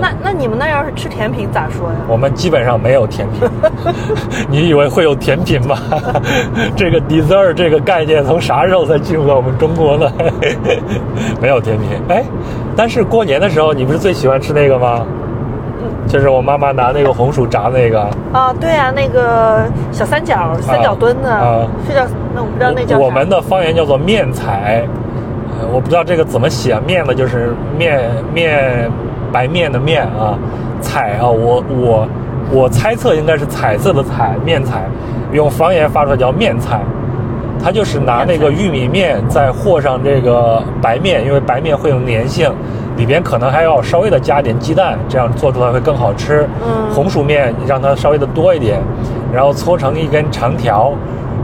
[0.00, 1.96] 那那你们那要是吃甜品咋说呀？
[2.08, 3.48] 我们基本上没有甜品，
[4.48, 5.76] 你以为会有甜品吗？
[6.74, 10.10] 这个 dessert 这个概念从啥时候才进入到我们中国呢？
[11.42, 12.24] 没有甜品，哎，
[12.74, 15.04] 但是过年的时候，你不是最喜欢吃那个吗？
[16.12, 18.02] 就是我妈妈拿那个红薯炸那个，
[18.34, 21.66] 啊，对啊，那个小三角三角墩子，啊。
[21.88, 24.86] 是叫那我不知道那叫啥我们的方言叫做面彩，
[25.58, 28.90] 呃我不知道这个怎么写，面呢就是面面
[29.32, 30.36] 白面的面啊，
[30.82, 32.06] 彩啊，我我
[32.50, 34.82] 我猜测应该是彩色的彩，面彩，
[35.32, 36.78] 用方言发出来叫面彩。
[37.64, 42.52] 它就是拿那个玉米面再和上这个白面，因为白面会有粘性，
[42.96, 46.46] 里边可能还要稍微的加点鸡蛋，这样做出来会更好吃。
[46.64, 48.78] 嗯红薯面让它稍微的多一点，
[49.32, 50.92] 然后搓成一根长条，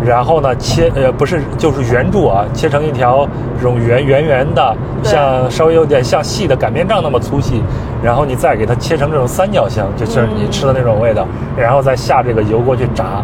[0.04, 7.62] 然后呢切呃不是就是圆柱啊，切成一条这种圆圆圆的，像稍微有点像细的擀面杖那么粗细，
[8.02, 13.22] 然后你再给它切成这种三角形，就是你嗯吃的那种味道，然后再下这个油锅去炸。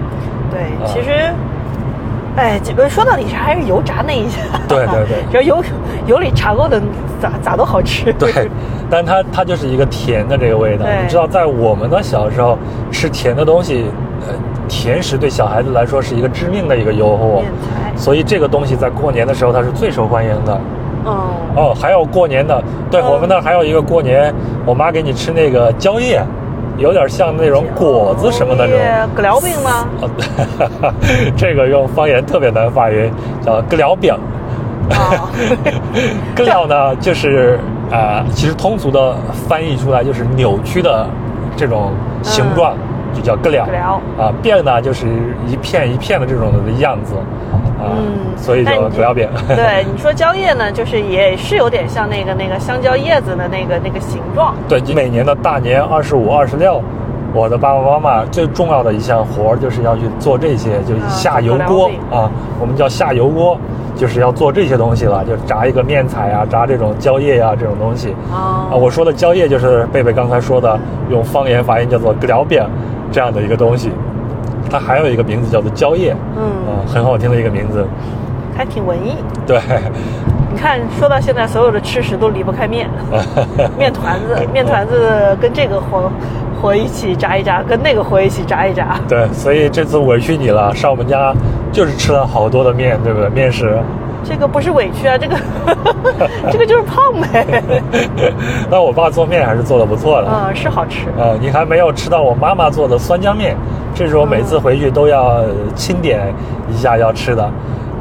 [0.51, 1.11] 对，啊其实，
[2.37, 4.39] 哎，这个说到底是还是油炸那一下。
[4.69, 5.65] 对对对只要油
[6.07, 6.81] 油里炸过的，
[7.21, 8.13] 咋咋都好吃。
[8.15, 8.51] 对，
[8.91, 10.85] 但它它就是一个甜的这个味道。
[10.85, 12.59] 对你知道，在我们的小时候
[12.91, 13.87] 吃甜的东西，
[14.27, 14.35] 呃，
[14.69, 17.43] 甜食对小孩子来说是一个致命的一个诱惑
[17.97, 20.61] 所以这个东西在过年的时候它是最受欢迎的。
[21.07, 21.13] 嗯，
[21.55, 24.35] 哦，还有过年的，对、嗯我们那儿还有一个过年，
[24.67, 26.21] 我妈给你吃那个蕉叶，
[26.79, 29.09] 有点像那种果子什么的那种。
[29.15, 29.87] 葛寮饼吗？
[30.83, 30.93] 啊，
[31.37, 33.11] 这个用方言特别难发音，
[33.45, 34.13] 叫“咯寮饼”。
[34.91, 35.31] 啊，
[36.37, 37.59] 咯料呢，就是
[37.91, 39.15] 呃，其实通俗的
[39.49, 41.07] 翻译出来就是扭曲的
[41.57, 42.75] 这种形状，
[43.15, 43.65] 就叫葛寮
[44.19, 44.33] 啊。
[44.43, 45.07] 饼呢，就是
[45.47, 47.15] 一片一片的这种的样子
[47.91, 49.29] 嗯所以就不要变。
[49.49, 54.55] 对，你说蕉叶呢，就是也是有点像那个那个香蕉叶子的那个那个形状。
[54.69, 56.83] 对，每年的大年二十五、二十六，
[57.33, 63.59] 我的爸爸妈妈最重要的一项活儿就是要去做这些，就是啊下油锅啊，我们叫下油锅，
[63.97, 68.15] 就是要做这些东西了，就炸一个面彩啊，炸这种蕉叶啊这种东西。
[68.31, 70.79] 哦啊，我说的蕉叶就是贝贝刚才说的，
[71.11, 72.67] 用方言发音叫做“撩边”
[73.11, 73.91] 这样的一个东西，
[74.75, 77.87] 它还有一个名字叫做蕉叶，嗯，啊，很好听的一个名字。
[78.57, 79.15] 还挺文艺。
[79.47, 79.61] 对，
[80.51, 82.91] 你看，说到现在，所有的吃食都离不开面，
[83.79, 86.11] 面团子，面团子跟这个火
[86.61, 88.99] 火一起炸一炸，跟那个火一起炸一炸。
[89.09, 91.33] 对，所以这次委屈你了，上我们家
[91.71, 93.29] 就是吃了好多的面，对不对？
[93.29, 93.79] 面食。
[94.25, 95.37] 这个不是委屈啊，这个
[96.51, 97.63] 这个就是胖呗。
[98.71, 100.29] 那我爸做面还是做的不错的。
[100.29, 101.09] 嗯，是好吃。
[101.19, 103.57] 呃，你还没有吃到我妈妈做的酸浆面，
[103.95, 105.43] 这是我每次回去都要
[105.75, 106.33] 清点
[106.69, 107.49] 一下要吃的。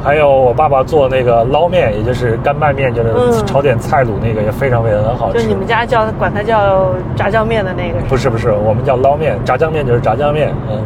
[0.02, 5.42] 还有我爸爸做那个捞面，也就是干拌面，就是嗯炒点菜卤那个，也非常非常的好吃。
[5.42, 10.52] 就你们家叫管它叫炸酱面的那个，不是不是，我们叫捞面，炸酱面就是炸酱面。
[10.70, 10.78] 嗯。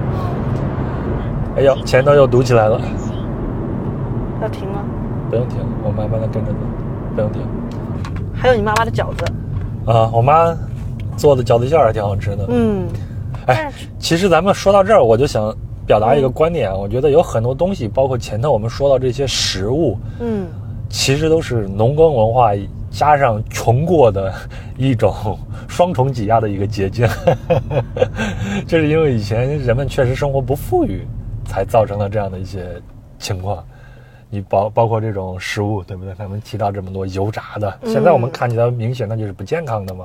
[1.57, 2.81] 哎呦，前头又堵起来了，
[4.41, 4.78] 要停吗？
[5.31, 6.59] 不用停，我慢慢的跟着走，
[7.15, 7.43] 不用停。
[8.35, 9.25] 还有你妈妈的饺子，
[9.85, 10.57] 啊，我妈
[11.17, 12.47] 做的饺子馅儿还挺好吃的。
[12.49, 12.87] 嗯，
[13.47, 15.55] 哎，其实咱们说到这儿，我就想
[15.87, 20.47] 表达一个观点，我觉得有很多东西，包括前头我们说到这些食物，嗯，
[20.89, 22.53] 其实都是农耕文化
[22.91, 24.33] 加上穷过的
[24.77, 25.39] 一种
[25.69, 27.07] 双重挤压的一个结晶。
[28.67, 31.07] 这是因为以前人们确实生活不富裕，
[31.45, 32.81] 才造成了这样的一些
[33.19, 33.63] 情况。
[34.31, 36.15] 你包包括这种食物，对不对？
[36.15, 40.05] 他们提到这么多油炸的，现在我们看起来明显那就是不健康的嘛。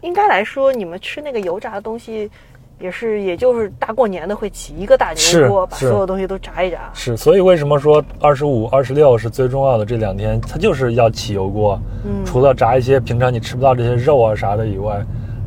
[0.00, 2.30] 应该来说，你们吃那个油炸的东西，
[2.78, 6.90] 也是也就是大过年的会起一个大油锅，把所有东西都炸一炸。
[6.92, 10.40] 是，所以为什么说二十五、二十六是最重要的这两天？
[10.40, 11.80] 它就是要起油锅。
[12.04, 15.00] 嗯除了炸一些平常你吃不到这些肉啊啥的以外，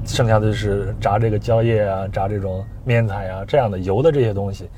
[0.06, 4.70] 剩下的就是炸这个蕉叶啊，炸这种面彩啊这样的油的这些东西。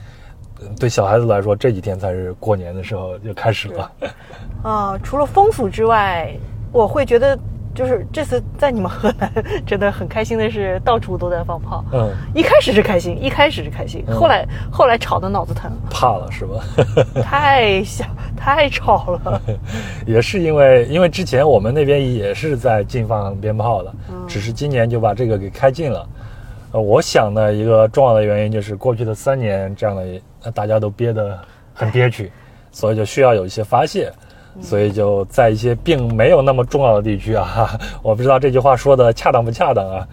[0.61, 3.91] 呃对小孩子来说，这几天才是过年的时候就开始了。
[4.63, 6.33] 啊、除了风俗之外，
[6.71, 7.37] 我会觉得
[7.73, 9.31] 就是这次在你们河南
[9.65, 11.83] 真的很开心的是，到处都在放炮。
[11.93, 16.61] 嗯，一开始是开心，一开始是开心，嗯后来后来吵得脑子疼，怕了是吧？
[17.23, 18.03] 太小
[18.35, 19.41] 太吵了。
[20.05, 26.05] 也是因为，因为之前我们那边也是在禁放鞭炮的，嗯只是今年就把这个给开禁了。
[26.71, 31.37] 呃，我想呢，一个重要的原因就是过去的三年这样的，呃大家都憋得
[31.73, 32.31] 很憋屈，
[32.71, 34.11] 所以就需要有一些发泄，
[34.55, 40.07] 嗯所以就在一些并没有那么重要的地区啊， 我不知道这句话说的恰当不恰当啊，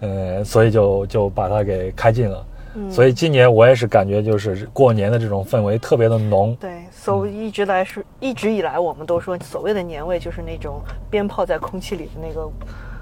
[0.00, 2.46] 呃，所以就就把它给开禁了。
[2.74, 12.48] 嗯所以今年我也是感觉就是过年的这种氛围特别的浓，对，所以一直来说，一直以来我们都说所谓的年味就是那种鞭炮在空气里的那个，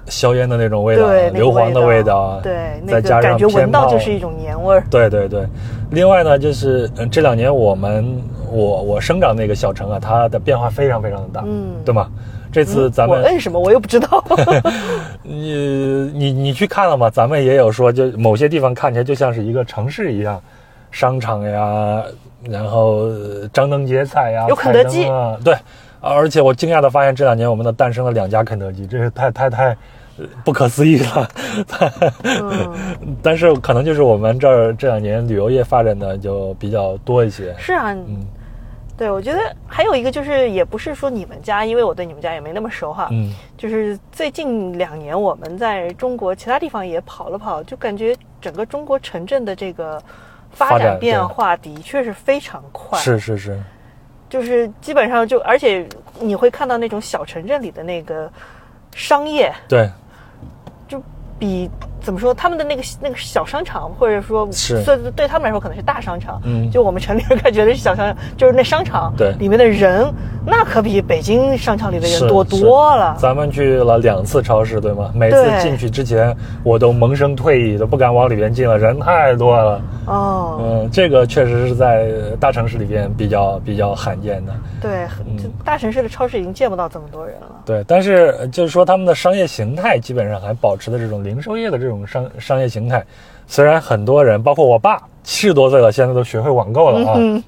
[0.09, 4.83] 硝烟的那种味道，对，硫磺的味道，对，再加上感觉闻到就是一种年味儿。
[4.89, 5.45] 对对对，
[5.91, 12.09] 另外呢，就是嗯，这两年我们我我生长那个小城啊，它的变化非常非常的大，嗯对吗？
[12.51, 14.23] 这次咱我们、摁什么我又不知道。
[15.21, 17.09] 你你你去看了吗？
[17.09, 20.41] 咱们也有说，就某些地方看起来就像是一个城市一样，
[20.89, 22.03] 商场呀，
[22.49, 25.53] 然后呃张灯结彩呀，有肯德基啊，对。
[26.01, 29.75] 而且我惊讶的发现，这两年我们的诞生了两家肯德基，这是太太太呃
[30.43, 31.29] 不可思议了。
[32.23, 32.75] 嗯，
[33.23, 37.55] 但是可能就是我们这儿这两年旅游业发展的就比较多一些。
[37.57, 38.25] 是啊，嗯
[38.97, 43.07] 对，我觉得还有一个就是，也不是说你们家，因为我对你们家也没那么熟哈。
[43.11, 49.97] 嗯，就是最近两年，我们在中国其他地方也跑了跑，就感觉整个中国城镇的这个
[50.51, 52.99] 发发展展变化的确是非常快。
[52.99, 53.57] 是是是，
[54.29, 55.87] 就是基本上就，而且
[56.19, 58.29] 你会看到那种小城镇里的那个
[58.93, 59.91] 商业，对，就
[61.39, 61.71] 比
[62.09, 70.11] 怎么说，他们的那个那个小商场，或者说是对对他们来说可能是大商场，嗯就我们城里人看觉得是小商场，就是那商场对里面的人，
[70.43, 73.15] 那可比北京商场里的人多多了。
[73.19, 75.11] 咱们去了两次超市，对吗？
[75.13, 79.79] 每次进去之前，我都萌生退意，都不敢往里边进了，人太多了。
[80.07, 84.53] 哦，嗯，这个确实是在大城市里边比较比较罕见的。
[84.81, 85.05] 对，
[85.37, 87.61] 就大城市的超市已经见不到这么多人了。
[87.67, 93.03] 对，但是呃就是说他们的商业形态基本上还保持的这种零售业的这种商商业形态，
[93.47, 97.13] 虽然很多人，包括我爸，七十多岁了，现在都学会网购了啊。
[97.17, 97.43] 嗯，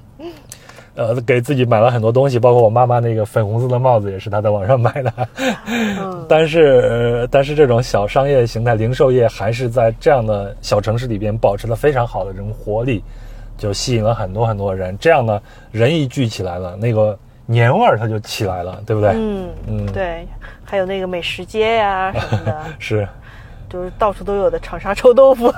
[0.95, 5.13] 呃，给自己买了很多东西，包括我妈妈那个粉红色的帽子也是她在网上买的。
[5.67, 13.03] 嗯但是，呃，但是这种小商业形态、零售业还是在这样的小城市里边保持了非常好的这种活力。
[13.57, 14.97] 就吸引了很多很多人。
[14.97, 15.39] 这样呢，
[15.71, 19.11] 人一聚起来了，那个年味儿它就起来了，对不对？
[19.11, 20.27] 嗯嗯对，
[20.63, 23.07] 还有那个美食街呀、什么的， 是。
[23.71, 25.51] 就是到处都有的长沙臭豆腐。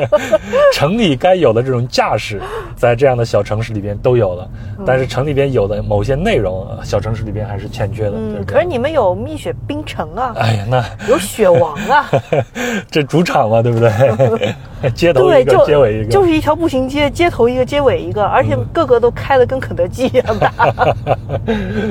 [0.72, 2.40] 城里该有的这种架势，
[2.76, 4.48] 在这样的小城市里边都有了，
[4.86, 8.12] 但是城里边有的某些内容，呃小城市里边还是欠缺的。
[8.16, 12.08] 嗯，可是你们有蜜雪冰城啊，哎呀，那有雪王啊，
[12.90, 13.90] 这主场嘛，对不对？
[14.94, 20.50] 街头对，一个，就街尾一个，就是一条步行街，街头一个，街尾一个，而且嗯个个都开的跟肯德基一样大。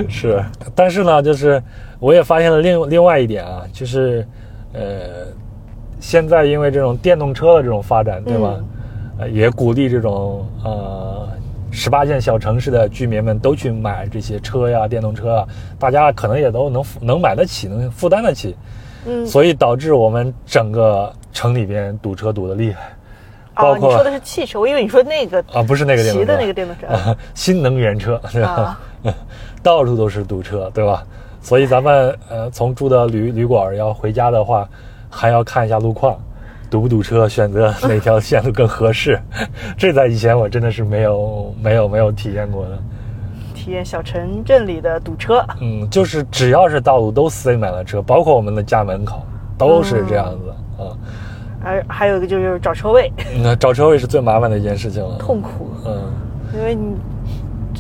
[0.10, 0.43] 是，
[0.74, 1.62] 但是呢，就是
[2.00, 4.28] 我也发现了另另外一点啊，就是
[4.74, 5.28] 呃，
[6.00, 8.56] 现在因为这种电动车的这种发展，对吧？
[9.20, 11.28] 呃，也鼓励这种呃
[11.72, 18.56] 十八线小城市的居民们都去买这些车呀、电动车啊，大家可能也都能能买得起，能负担得起，
[19.06, 22.94] 嗯，所以导致我们整个城里边堵车堵得厉害，
[23.54, 26.88] 包哦，你说的是汽车，我以为你说那个啊，不是那个电动车，骑的那个电动车。
[26.88, 28.50] 啊，新能源车是吧？
[28.50, 28.80] 啊
[29.62, 31.06] 到处都是堵车，对吧？
[31.42, 34.68] 所以咱们呃，从住的旅旅馆要回家的话，
[35.10, 36.17] 还要看一下路况，
[36.69, 39.19] 堵不堵车，选择哪条线路更合适。
[39.78, 42.78] 这在以前我真的是没有没有没有体验过的。
[43.54, 45.45] 体验小城镇里的堵车。
[45.62, 49.22] 嗯，就是只要是道路都塞满了车，包括我们的家门口
[49.58, 50.95] 都是这样子啊。
[51.62, 53.12] 还还有一个就是找车位，
[53.43, 55.17] 那找车位是最麻烦的一件事情了。
[55.17, 56.02] 痛苦，嗯，
[56.54, 56.95] 因为你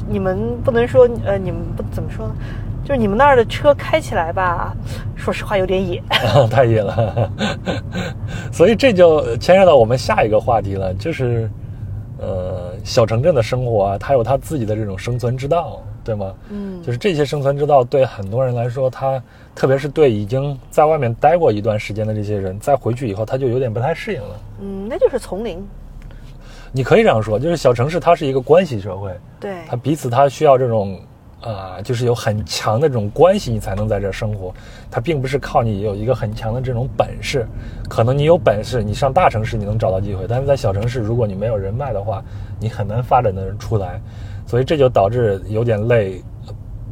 [0.09, 2.35] 你们不能说呃，你们不怎么说呢？
[2.89, 4.75] 就是你们那儿的车开起来吧，
[5.15, 6.01] 说实话有点野。
[6.49, 7.31] 太野了，
[8.51, 11.47] 所以这就牵涉到我们下一个话题了，就是，
[12.17, 16.33] 呃，小城镇的生活啊，它有它自己的这种生存之道，对吗？
[16.49, 19.21] 嗯就是这些生存之道对很多人来说，他
[19.53, 24.35] 特别是对已经在外面待过一段时间的这些人，再回去以后，他就有点不太适应了。
[24.61, 25.63] 嗯，那就是丛林。
[26.71, 30.99] 你可以这样说，就是小城市它是一个关系社会，对，它彼此它需要这种
[31.41, 34.53] 啊、就是有很强的这种关系，你才能在这儿生活。
[34.91, 37.47] 它并不是靠你有一个很强的这种本事，
[37.87, 42.23] 可能你有本事，你上大城市你能找到机会，但是在小城市，如果你没有人脉的话，
[42.59, 44.01] 你很难发展的出来。
[44.45, 46.21] 所以这就导致有点累，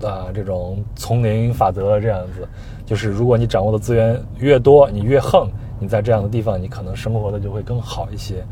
[0.04, 2.48] 啊、这种丛林法则这样子，
[2.86, 8.46] 就是如果你掌握的资源越多，你越横，你在这样的地方，你可能生活的就会更好一些。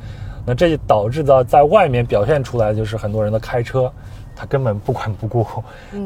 [0.44, 3.92] 那这就导致到在外面表现出来就是很多人的开车，
[4.36, 5.46] 他根本不管不顾，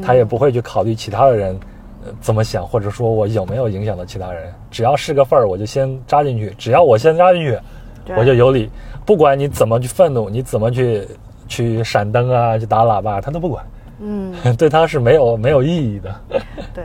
[0.02, 1.58] 他也不会去考虑其他的人
[2.04, 7.58] 呃怎么想，或者说我有没有影响到其他人，只要是个份儿，我就先扎进去，只要我先扎进去，
[8.16, 8.70] 我就有理，
[9.04, 11.06] 不管你怎么去愤怒，你怎么去
[11.48, 13.64] 去闪灯啊，去打喇叭，他都不管，
[14.00, 16.14] 嗯， 对他是没有没有意义的，
[16.72, 16.84] 对。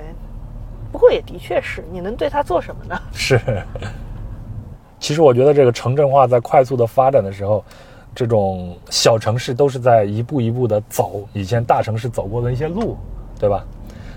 [0.92, 2.98] 不过也的确是，你能对他做什么呢？
[3.12, 3.38] 是。
[4.98, 7.62] 其实我觉得这个城镇化在快速的发展的时候，
[8.16, 12.98] 这种小城市都是在一步一步的走以前大城市走过的一些路，
[13.38, 13.64] 对吧？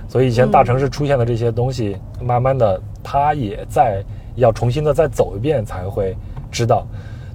[0.08, 4.02] 所以以前大城市出现的这些东西，慢慢的它也在
[4.36, 6.16] 要重新的再走一遍才会
[6.50, 6.86] 知道。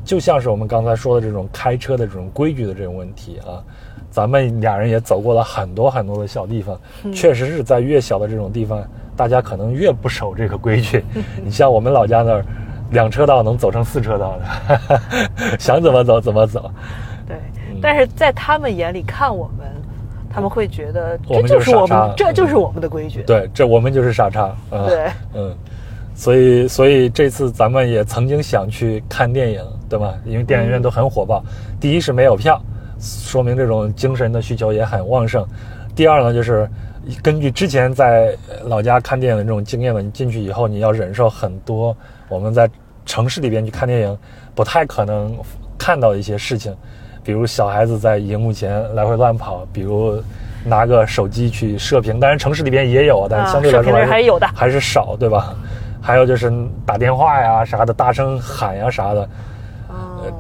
[0.04, 3.64] 就像是我们刚才说的这种开车的这种规矩的这种问题啊，
[4.10, 6.80] 咱们俩人也走过了很多很多的小地方，
[7.14, 8.84] 确实是在越小的这种地方，
[9.16, 11.04] 大家可能越不守这个规矩。
[11.44, 12.46] 你像我们老家那儿，
[12.94, 14.90] 两车道能走成四车道的，
[15.60, 16.72] 想怎么走怎么走。
[17.28, 17.36] 对，
[17.72, 19.68] 嗯但是在他们眼里看我们，
[20.30, 23.22] 他们会觉得这就是我们，这就是我们的规矩。
[23.24, 24.56] 对，这我们就是傻叉。
[24.72, 25.56] 嗯、对，嗯，
[26.16, 30.14] 所以所以这次咱们也曾经想去看电影，对吧？
[30.26, 31.44] 因为电影院都很火爆。
[31.80, 32.62] 第一是没有票，
[33.00, 35.46] 说明这种精神的需求也很旺盛。
[35.96, 36.70] 第二呢，就是
[37.22, 41.96] 根据之前在老家看电影的这种经验呢，你进去以后，你要忍受很多
[42.30, 42.70] 我们在
[43.06, 44.18] 城市里边去看电影
[44.56, 45.38] 不太可能
[45.78, 46.76] 看到一些事情，
[47.24, 50.22] 比如小孩子在荧幕前来回乱跑，比如
[50.64, 55.56] 拿个手机去射频，当然城市里边也有，但相对来说的还是有的还是少，对吧？
[56.02, 56.52] 还有就是
[56.86, 59.28] 打电话呀啥的，大声喊呀啥的，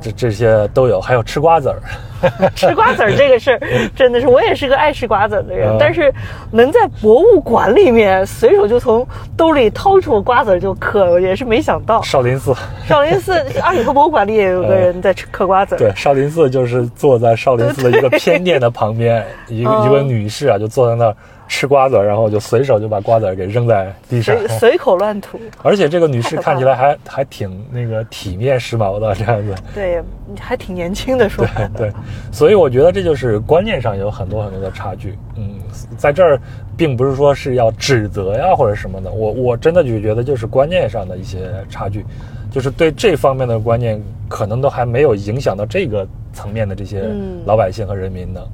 [0.01, 1.79] 这这些都有，还有吃瓜子儿，
[2.55, 3.59] 吃瓜子儿这个事儿，
[3.95, 6.13] 真的是我也是个爱吃瓜子儿的人，嗯但是
[6.51, 9.05] 能在博物馆里面随手就从
[9.37, 12.01] 兜里掏出瓜子儿就嗑，我也是没想到。
[12.01, 12.53] 少林寺。
[12.87, 15.77] 少林寺阿里河博物馆里也有个人在吃嗑瓜子儿。
[15.77, 21.15] 对，少林寺就是坐在少林寺的一个偏殿的旁边，一个嗯一个女士啊，就坐在那儿
[21.53, 24.35] 吃瓜子，然后就随手就把瓜子给扔在地上。
[24.35, 29.53] 随随口乱吐， 而且这个女士看起来还 还挺那个体面时髦的这样子。
[29.75, 30.01] 对，
[30.39, 31.69] 还挺年轻的说法的。
[31.77, 31.91] 对，
[32.31, 35.15] 所以我觉得这就是观念上有很多很多的差距。
[35.35, 35.59] 嗯，
[35.95, 36.41] 在这儿
[36.75, 42.03] 并不是说是要指责呀或者什么的，我我真的就觉得就是观念上的一些差距，
[42.49, 48.47] 就是对这方面的观念可能都还没有影响到这个层面的这些嗯老百姓和人民的。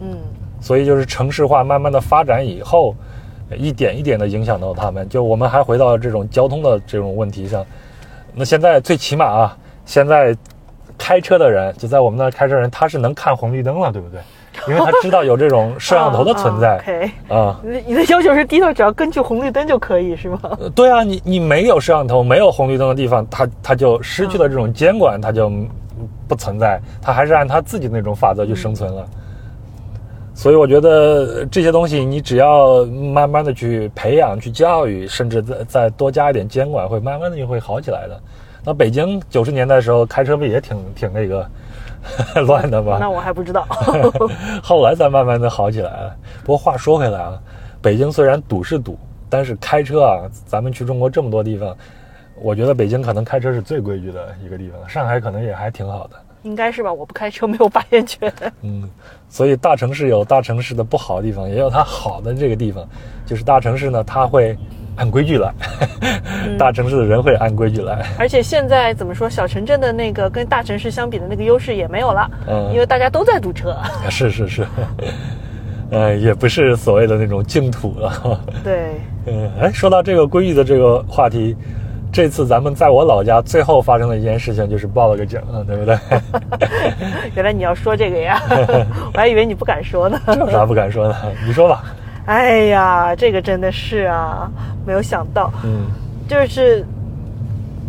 [0.00, 0.18] 嗯，
[0.62, 2.94] 所以就是城市化慢慢的发展以后，
[3.58, 5.06] 一点一点的影响到他们。
[5.08, 7.66] 就我们还回到这种交通的这种问题上，
[8.34, 10.34] 那现在最起码啊，现在
[10.96, 14.20] 开车的人就在我们那儿开车人，他是能看红绿灯了，对不对？
[14.68, 17.58] 因为他知道有这种摄像头的存在啊。
[17.86, 20.38] 你的要求是低到只要根据红绿灯就可以是吗？
[20.60, 25.50] 呃 对啊，你你没有摄像头、没有红绿灯的地方，它它就失去了这种监管，它就
[26.28, 29.06] 不存在，它还是按它自己那种法则去生存了。
[30.42, 38.20] 所以我觉得这些东西，你只要慢慢的去培养、去教育，甚至再再多加一点监管，会慢慢的就会好起来的。
[38.64, 41.48] 那北京九十年代的时候开车不也挺挺那个
[42.44, 42.98] 乱的吗？
[43.00, 43.64] 那我还不知道。
[44.60, 46.16] 后来才慢慢的好起来了。
[46.40, 47.40] 不过话说回来啊，
[47.80, 48.98] 北京虽然堵是堵，
[49.30, 51.76] 但是开车啊，咱们去中国这么多地方，
[52.34, 56.16] 我觉得北京可能开车是最规矩的一个地方，上海可能也还挺好的。
[56.42, 56.92] 应该是吧？
[56.92, 58.32] 我不开车，没有发言权。
[58.62, 58.88] 嗯，
[59.28, 62.86] 所以大城市有大城市的不好的地方，也有它好的这个地方，
[63.24, 64.56] 就是大城市呢，它会
[64.96, 65.52] 按规矩来，
[66.58, 68.04] 大城市的人会按规矩来。
[68.18, 73.76] 而且现在怎么说，小城镇的那个跟大城市相比的那个优势也没有了，嗯因为大家都在堵车。
[74.10, 74.66] 是 是是，
[75.90, 78.40] 呃，也不是所谓的那种净土了。
[78.64, 81.56] 对，嗯，哎，说到这个规矩的这个话题，
[82.12, 85.98] 这次咱们在我老家最后发生的一件事情就是报了个警，对不对？
[87.34, 88.40] 原来你要说这个呀，
[89.14, 90.20] 我还以为你不敢说呢。
[90.26, 91.16] 这有啥不敢说的？
[91.46, 91.82] 你说吧。
[92.26, 94.50] 哎呀，这个真的是啊，
[94.86, 95.86] 没有想到，嗯，
[96.28, 96.84] 就是，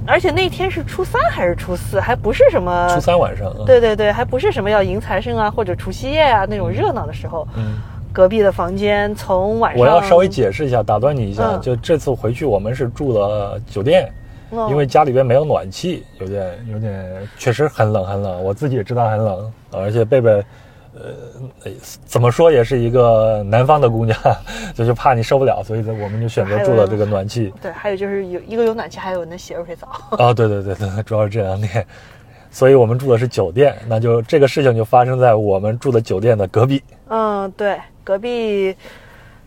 [0.08, 7.48] 而且那天是初三还是初四，还不是什么初三晚上，啊，对对对，还不是什么要迎财神啊或者除夕夜啊那种热闹的时候。
[7.56, 7.76] 嗯，
[8.14, 14.10] 隔壁的房间从晚上，我要稍微解释一下，打断你一下，嗯就这次回去我们是住了酒店，
[14.52, 20.32] 嗯因为家里边没有暖气，有点有点确实很冷很冷，我自己也知道很冷，而且贝贝，
[20.94, 21.72] 呃，
[22.06, 24.18] 怎么说也是一个南方的姑娘，
[24.76, 27.52] 就是怕你受不了，所以呢我们就选择住了这个暖气。
[27.62, 29.88] 对，还有就是有一个有暖气，还有那洗热水澡。
[30.12, 31.84] 啊，对对对对，主要是这两点，
[32.52, 36.84] 所以我们住的是酒店，那就这个事情就发生在我们住的酒店的隔壁。
[37.10, 38.76] 嗯，对，隔壁，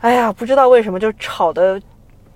[0.00, 1.80] 哎呀，不知道为什么就吵的，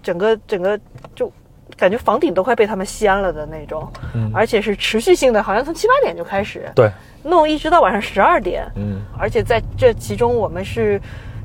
[0.03, 0.79] 整个整个
[1.15, 1.31] 就
[1.77, 4.31] 感觉房顶都快被他们掀了的那种，嗯。
[4.35, 6.91] 而且是持续性的，好像从七八点就开始对，
[7.23, 8.71] 弄，一直到晚上十二点。
[8.77, 9.03] 嗯。
[9.19, 11.01] 而且在这其中，我们是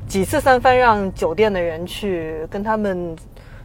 [0.06, 3.16] 几次三番让酒店的人去跟他们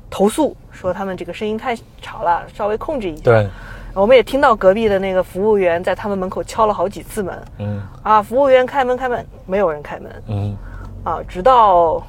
[0.09, 3.23] 投诉，说他们这个声音太吵了，稍微控制一下。
[3.23, 3.47] 对，
[3.93, 7.81] 我们也听到隔壁的那个服务员在他们门口敲了好几次门，嗯。
[8.03, 10.57] 啊，服务员开门开门，没有人开门嗯，
[11.03, 12.03] 啊，直到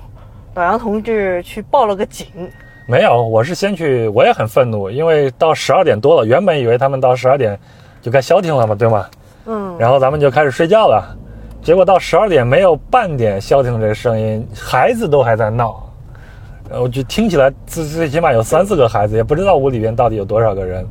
[0.54, 2.26] 老杨同志去报了个警，
[2.86, 7.58] 没有，我是先去，我也很愤怒，因为到十二点多了，原本以为他们到十二点
[8.02, 9.06] 就该消停了嘛，对吗？
[9.46, 11.16] 嗯，然后咱们就开始睡觉了，
[11.62, 15.82] 结果到十二点没有半点消停这个声音，孩子都还在闹，
[16.68, 20.86] 然后就听起来最最起码有三四个孩子，也不知道屋里边到底有多少个人。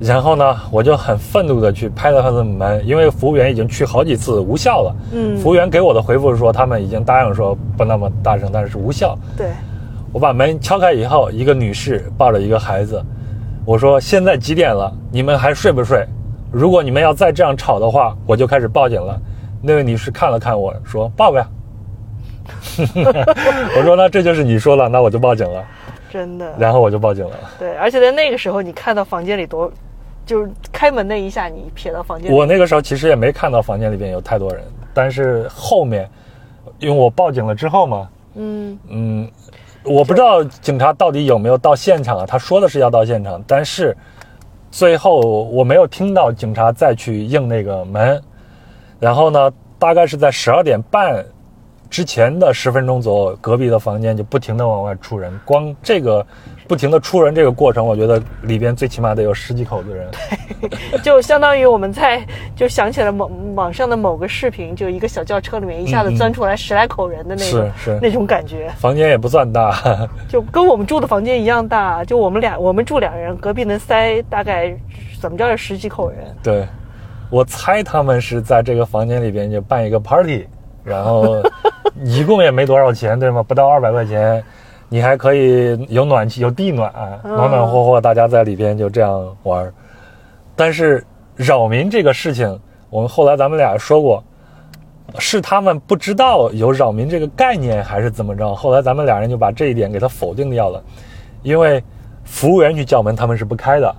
[0.00, 4.96] 然后呢，我就很愤怒的去拍了他的门，因为服务员已经去好几次无效了。
[5.12, 9.16] 嗯服务员给我的回复是说他们已经答应说不那么大声，但是无效。
[9.36, 9.48] 对，
[10.10, 13.04] 我把门敲开以后，一个女士抱着一个孩子，
[13.66, 14.90] 我说现在几点了？
[15.12, 16.02] 你们还睡不睡？
[16.50, 19.20] 如果你们要再这样吵的话，我就开始报警了。
[19.62, 21.44] 那位女士看了看我说报呗。
[23.76, 25.62] 我说那这就是你说了，那我就报警了。
[26.10, 27.36] 真的，然后我就报警了。
[27.58, 29.70] 对，而且在那个时候，你看到房间里多，
[30.30, 34.62] 就是开门那一下，你瞥到房间里，我那个时候其实也没看到房间里边有太多人，
[34.94, 36.08] 但是后面，
[36.78, 39.28] 因为我报警了之后嘛，嗯嗯，
[39.82, 42.24] 我不知道警察到底有没有到现场啊？
[42.24, 43.96] 他说的是要到现场，但是
[44.70, 48.22] 最后我没有听到警察再去应那个门。
[49.00, 51.26] 然后呢，大概是在十二点半
[51.90, 55.36] 之前的十分钟左右，隔壁的房间就不停的往外出人。
[55.44, 56.24] 光这个
[56.70, 60.08] 不停的出人这个过程，我觉得里边最起码得有十几口子人。
[61.02, 69.98] 就相当于我们在就想起了某网上的某个视频，就一个小轿车里面一下子钻出来十来口人的那种，是是那种感觉，房间也不算大，
[70.30, 72.04] 就跟我们住的房间一样大。
[72.04, 74.72] 就我们俩，我们住两人，隔壁能塞大概
[75.20, 76.18] 怎么着有十几口人。
[76.40, 76.64] 对，
[77.30, 80.46] 我猜他们是在这个房间里边就办一个 party，
[80.84, 81.42] 然后
[82.04, 83.42] 一共也没多少钱，对吗？
[83.42, 84.40] 不到二百块钱，
[84.92, 86.92] 你还可以有暖气，有地暖，
[87.24, 89.72] 嗯暖暖和和，大家在里边就这样玩儿。
[90.56, 91.02] 但是
[91.36, 92.60] 扰民这个事情，
[92.90, 94.22] 我们后来咱们俩说过，
[95.16, 98.52] 是他们不知道有扰民这个概念，还是怎么着？
[98.52, 100.82] 后来咱们俩人就把这一点给他否定掉了，
[101.42, 101.82] 因为
[102.24, 103.94] 服务员去叫门他们是不开的，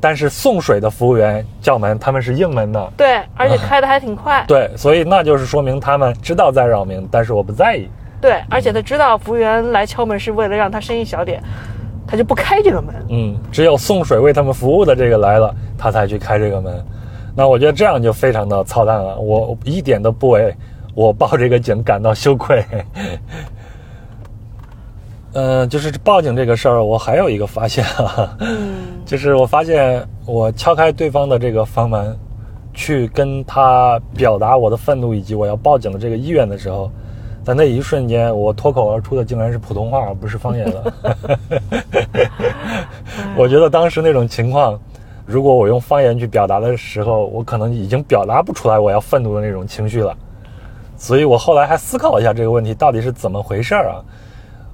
[0.00, 2.92] 但是送水的服务员叫门，他们是应门的。
[2.96, 4.44] 对，而且开的还挺快。
[4.48, 7.88] 对，所以那就是说明他们知道在扰民，但是我不在意。
[8.20, 11.42] 对，而且他知道服务员来敲门是为了让他生意小点，
[12.06, 12.94] 他就不开这个门。
[13.08, 16.84] 嗯，只有送水为他们服务的这个来了，他才去开这个门。
[17.36, 20.52] 那我觉得这样就非常的操蛋了，我一点都不为
[20.94, 22.64] 我报这个警感到羞愧。
[25.34, 28.36] 嗯，就是报警这个事儿，我还有一个发现啊，
[29.06, 32.18] 就是我发现我敲开对方的这个房门，
[32.74, 36.90] 去跟他表达我的愤怒以及我要报警的这个意愿的时候，
[37.48, 40.92] 在那一瞬间，我脱口而出的竟然是普通话，而不是方言了。
[43.38, 44.78] 我觉得当时那种情况，
[45.24, 50.14] 如果我用方言去表达的时候，我可能已经表达不出来我要愤怒的那种情绪了。
[50.98, 54.04] 所以我后来还思考了一下这个问题到底是怎么回事儿啊。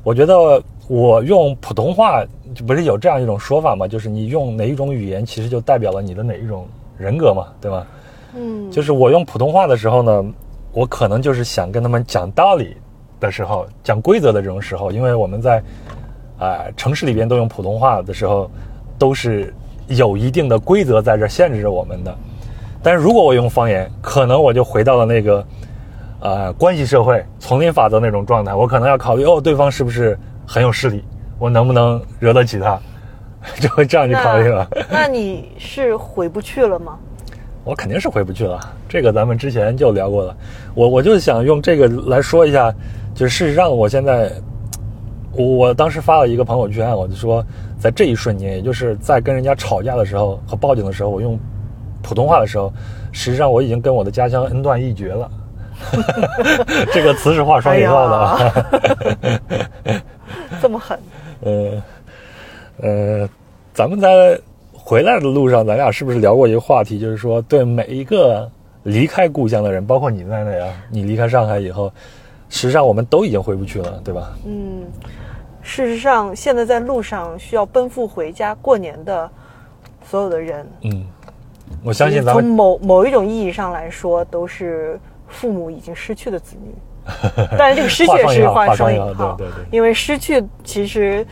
[0.03, 2.25] 我觉得我用普通话，
[2.67, 3.87] 不是有这样一种说法吗？
[3.87, 6.67] 就是你用哪一种语言，其实就代表了你的哪一种
[6.99, 7.87] 人格嘛，对吧？
[8.35, 10.25] 嗯，就是我用普通话的时候呢，
[10.75, 12.77] 我可能就是想跟他们讲道理
[13.21, 15.63] 的时候，讲规则的这种时候，因为我们在
[16.39, 18.51] 啊城市里边都用普通话的时候，
[18.99, 19.55] 都是
[19.87, 22.15] 有一定的规则在这限制着我们的。
[22.83, 25.45] 但是如果我用方言，可能我就回到了那个。
[26.21, 31.05] 呃，关系社会丛林法则那种状态，我可能要考虑哦，对方是不是很有势力，
[31.39, 32.81] 我能不能惹得起他，
[33.61, 34.67] 就会这样去考虑了。
[34.89, 36.99] 那你是回不去了吗？
[37.65, 40.37] 我肯定是回不去了，这个咱们之前就聊过了。
[40.75, 42.71] 我我就想用这个来说一下，
[43.15, 44.31] 就是事实上，我现在，
[45.33, 47.45] 我当时发了一个朋友圈，我就说，
[47.79, 51.39] 在这一瞬间，也就是在跟人家吵架的时候和报警的时候，我用
[52.03, 52.73] 普通话的时候，
[53.13, 55.31] 实际上我已经跟我的家乡恩断义绝了。
[56.93, 58.39] 这个词是画双引号的啊，
[60.61, 60.99] 这么狠。
[61.43, 61.83] 呃
[62.81, 63.29] 呃，
[63.73, 64.39] 咱们在
[64.85, 66.99] 回来的路上，咱俩是不是聊过一个话题？
[66.99, 68.51] 就是说，对每一个
[68.83, 71.91] 离开故乡的人，包括你在内啊，你离开上海以后，
[72.51, 74.37] 实际上我们都已经回不去了，对吧？
[74.45, 74.85] 嗯，
[75.63, 79.31] 事实上，现在在路上需要奔赴回家过年的
[80.05, 81.07] 所有的人，嗯，
[81.83, 85.01] 我相信咱们从某某一种意义上来说，都是。
[85.27, 86.73] 父母已经失去的子女，
[87.59, 91.27] 但是这个失去是画双引号，对对对，因为失去其实，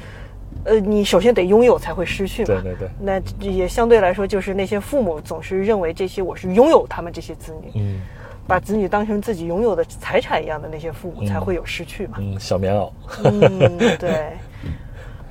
[0.64, 2.88] 呃，你首先得拥有才会失去嘛，对对对。
[3.00, 8.00] 那也相对来说，就是那些父母总是认为这些我是拥有他们这些子女，嗯，
[8.46, 12.90] 把子女当成自己拥有的财产一样的那些父母才会有失去嘛，嗯，小棉袄，
[13.24, 14.32] 嗯，对，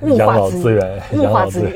[0.02, 1.74] 物化资源，物化子女，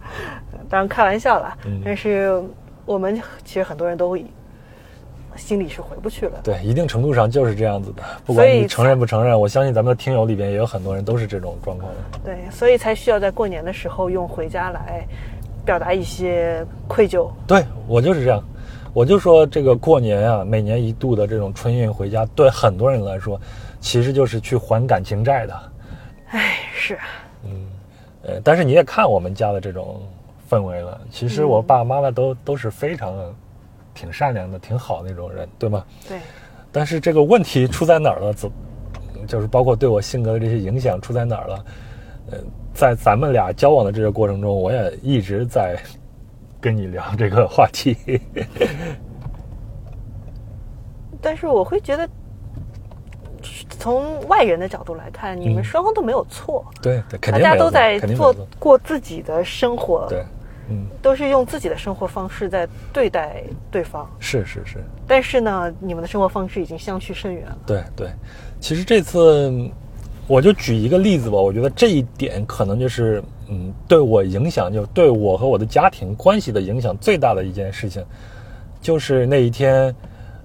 [0.68, 2.42] 当然开玩笑了，但是
[2.86, 4.24] 我们其实很多人都会。
[5.38, 6.40] 心里是回不去了。
[6.42, 8.02] 对，一定程度上就是这样子的。
[8.26, 11.90] 不管你承认不承认，我相信咱们的听友里边也有很多人都是这种状况。
[12.24, 15.06] 对，所以才需要在过年的时候用回家来
[15.64, 17.30] 表达一些愧疚。
[17.46, 18.42] 对我就是这样，
[18.92, 23.40] 我就说这个过年啊，每年一度的这种春运回家，对很多人来说，
[23.80, 25.72] 其实就是去还感情债的。
[26.30, 26.98] 哎，是。
[27.44, 27.66] 嗯，
[28.24, 30.02] 呃，但是你也看我们家的这种
[30.50, 33.14] 氛围了，其实我爸爸妈妈都都是非常。
[33.98, 35.84] 挺善良的，挺好那种人，对吗？
[36.08, 36.18] 对。
[36.70, 38.32] 但是这个问题出在哪儿了？
[38.32, 38.48] 怎，
[39.26, 41.64] 就是包括对我性格的这些影响出在哪儿了？
[42.30, 42.38] 呃，
[42.72, 45.76] 在咱们俩交往的这个过程中，我也一直在
[46.60, 47.96] 跟你聊这个话题。
[51.20, 52.08] 但是我会觉得，
[53.70, 56.64] 从外人的角度来看，你们双方都没有错。
[56.80, 60.06] 对对，大家都在做过自己的生活。
[60.08, 60.24] 对。
[60.70, 64.08] 嗯，都是用自己的生活方式在对待对方。
[64.18, 64.84] 是是是。
[65.06, 67.58] 但是呢，你们的生活方式已经相去甚远了。
[67.66, 68.10] 对对，
[68.60, 69.70] 其实这次
[70.26, 78.04] 我就举一个例子吧，我觉得这一点可能就是嗯，对我影响，就对我和我的家庭关系的影响最大的一件事情，
[78.80, 79.94] 就是那一天，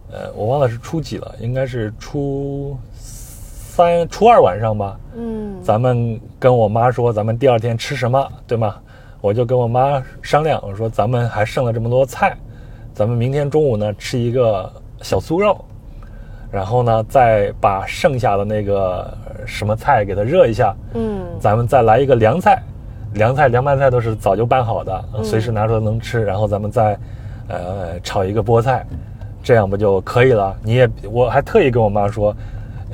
[0.09, 4.97] 呃，我忘了是初几了，应该是初三、初二晚上吧。
[5.15, 5.61] 嗯。
[5.61, 8.79] 咱们跟我妈说，咱们第二天吃什么，对吗？
[9.23, 12.35] 我就跟我妈商量，我说咱们还剩了这么多菜，
[12.93, 14.69] 咱们明天中午呢吃一个
[15.01, 15.63] 小酥肉，
[16.51, 22.61] 然后呢再把剩下的那个什么菜给它热一下，嗯，咱们再来一个凉菜，
[23.13, 26.99] 凉菜凉拌菜都是早就拌好的，随时拿出来能吃，然后咱们再，
[27.47, 28.85] 呃，炒一个菠菜，
[29.41, 30.53] 这样不就可以了？
[30.61, 32.35] 你也，我还特意跟我妈说。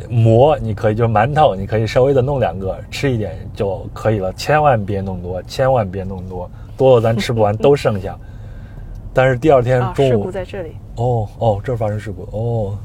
[0.09, 8.17] 馍你可以就馒头，你可以稍微的弄两个吃一点就可以了，千万别弄多，千万别弄多，多了咱吃不完都剩下。
[9.13, 10.75] 但是第二天中午，事故在这里。
[10.95, 12.77] 哦哦，这儿发生事故哦，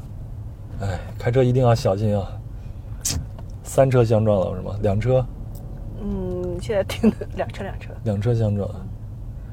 [0.81, 2.27] 哎，开车一定要小心啊！
[3.63, 4.75] 三车相撞了是吗？
[4.81, 5.25] 两车？
[6.01, 7.91] 嗯，现在停的两车两车。
[8.03, 8.69] 两车相撞，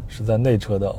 [0.08, 0.96] 是在内车道。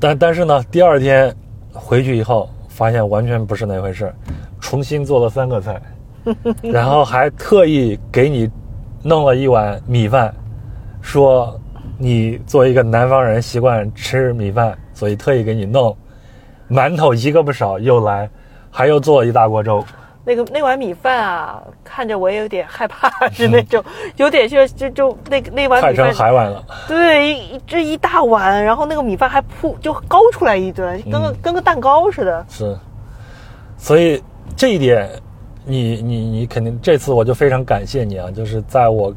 [0.00, 1.34] 但但是呢，第二天
[1.78, 4.14] 回去以后，发现完全不是那回事儿，
[4.60, 5.80] 重新做了三个菜，
[6.62, 8.50] 然后还特意给你
[9.02, 10.34] 弄了一碗米饭，
[11.00, 11.58] 说
[11.96, 15.96] 你作为一个南方人习惯吃米饭，所以特意给你弄
[16.68, 18.28] 馒头一个不少，又来，
[18.70, 19.82] 还又做了一大锅粥。
[20.28, 23.82] 那个那碗米饭啊，看着我也有点害怕， 是那种
[24.16, 26.62] 有点就就就那个那碗米饭，海碗了。
[26.86, 32.46] 对，一这一大碗，然后那个米饭还铺就高出来一顿，跟个、嗯跟个蛋糕似的。
[32.50, 32.78] 是，
[33.78, 34.22] 所以
[34.54, 35.08] 这一点，
[35.64, 38.30] 你你你肯定这次我就非常感谢你啊！
[38.30, 39.14] 就是在我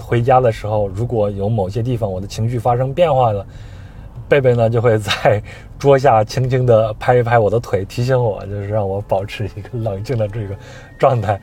[0.00, 3.44] 回家的时候，如果有某些地方我的情绪发生变化了，
[4.28, 5.42] 贝贝呢就会在
[5.78, 10.54] 桌下轻轻地拍一拍我的腿，提醒我，就是让我保持一个冷静的这个
[10.98, 11.40] 状态。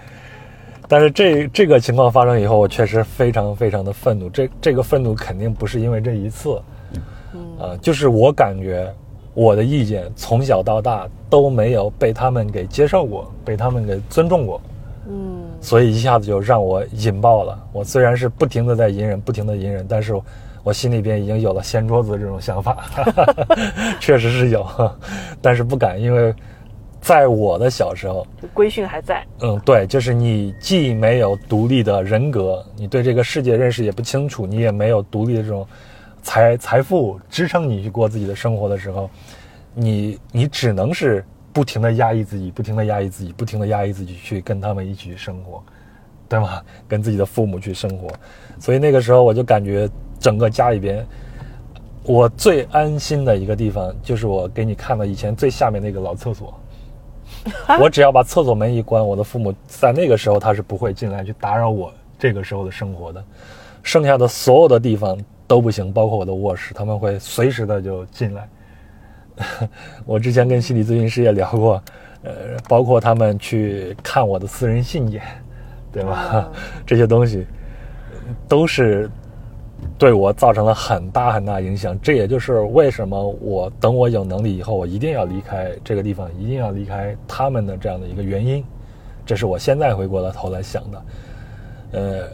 [0.87, 4.29] 但是这这个情况发生以后，我确实非常非常的愤怒。
[4.29, 6.61] 这这个愤怒肯定不是因为这一次，
[7.57, 8.93] 啊、就是我感觉
[9.33, 14.61] 我的意见从小到大都没有被他们给接受过，被他们给尊重过，
[15.07, 17.57] 嗯，所以一下子就让我引爆了。
[17.71, 20.13] 我虽然是不停的在隐忍，不停的隐忍，但是
[20.63, 22.85] 我心里边已经有了掀桌子这种想法，
[23.99, 24.65] 确实是有，
[25.41, 26.33] 但是不敢，因为
[26.99, 29.25] 在我的小时候，规训还在。
[29.39, 35.67] 嗯，对，就是你既没有独立的人格，你对这个世界认识也不清楚，你也没有独立的这种
[36.21, 39.09] 财财富支撑你去过自己的生活的时候，
[39.73, 45.63] 你你只能是不停的压抑自己，不停的压抑自己，不停的压抑自己去跟他们一起去生活，
[46.29, 46.61] 对吗？
[46.87, 48.07] 跟自己的父母去生活，
[48.59, 49.89] 所以那个时候我就感觉
[50.21, 51.05] 整个家里边。
[52.03, 56.53] 我最安心的一个地方，就是我给你看的以前最下面那个老厕所。
[57.79, 63.23] 我只要把厕所门一关，我的父母在那个时候他是不会进来去打扰我这个时候的生活的。
[63.83, 65.17] 剩下的所有的地方
[65.47, 68.49] 都不行，包括我的卧室，他们会随时的就进来。
[70.05, 71.83] 我之前跟心理咨询师也聊过，
[72.23, 72.31] 呃，
[72.67, 75.21] 包括他们去看我的私人信件，
[75.91, 76.29] 对吧？
[76.33, 76.51] 哦
[76.85, 77.45] 这些东西
[78.47, 79.09] 都是
[79.97, 81.99] 对我造成了很大很大影响。
[82.01, 88.63] 这也就是为什么我等我有能力以后，我一定要离开这个地方，一定要离开他们的这样的一个原因。
[89.25, 91.05] 这是我现在回过了头来想的，
[91.91, 92.27] 呃，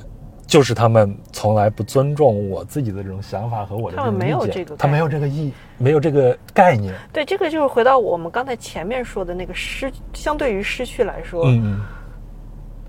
[0.48, 6.96] 就是他们从来不尊重我自己的这种想法和我的这他们没有这个他没有这个意，没有这个概念。
[7.12, 11.82] 对，这个就是回到我们刚才前面说的那个失，相对于失去来说，嗯嗯，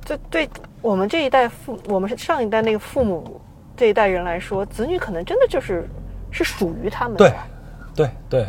[0.05, 0.49] 这对
[0.81, 3.41] 我们这一代父，我们是上一代那个父母
[3.79, 5.89] 这一代人来说，子女可能真的就是
[6.33, 7.33] 是属于他们的，
[7.95, 8.47] 对，对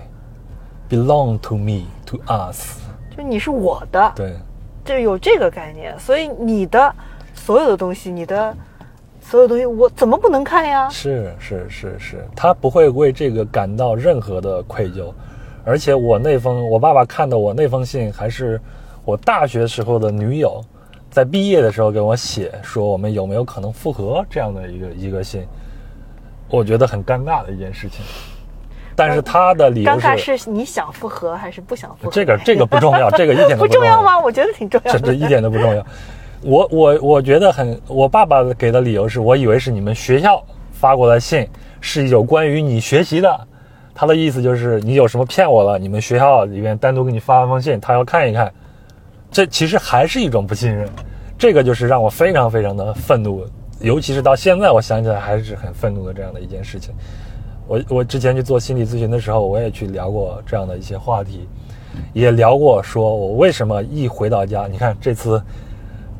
[0.89, 2.79] 对，belong to me to us，
[3.15, 4.33] 就你是我的，对。
[4.83, 6.91] 这有这个概念，所以你的
[7.35, 8.57] 所有的东西，你的
[9.21, 10.89] 所有东西，我怎么不能看呀？
[10.89, 15.13] 是是是是，他不会为这个感到任何的愧疚，
[15.63, 18.59] 而且我那封我爸爸看的我那封信，还是
[19.05, 20.59] 我大学时候的女友，
[21.09, 25.45] 在毕业的时候给我写说我们有没有可能复合这样的一个一个信，
[26.49, 28.05] 我觉得很尴尬的一件事情。
[28.95, 32.11] 但是他的理由尴尬是，你想复合还是不想复合？
[32.11, 34.19] 这个这个不重要， 这个一点都不不要重要吗？
[34.19, 34.99] 我觉得挺重要的。
[34.99, 35.85] 这这一点都不重要。
[36.41, 41.47] 我我我觉得很，我爸爸给的理由是我以为是你们学校发过来信，
[41.81, 43.47] 是有关于你学习的。
[43.95, 48.53] 他的意思就是你有什么骗我了，你们学校里面单独给你发了封信，他要看一看。
[49.31, 50.89] 这其实还是一种不信任，
[51.37, 53.45] 这个就是让我非常非常的愤怒，
[53.79, 56.93] 尤其是到现在我想起来还是很愤怒的这样的一件事情。
[57.67, 61.47] 我我之前去做心理咨询的时候，我也去聊过这样的一些话题，
[62.13, 65.39] 也聊过说我为什么一回到家，你看这次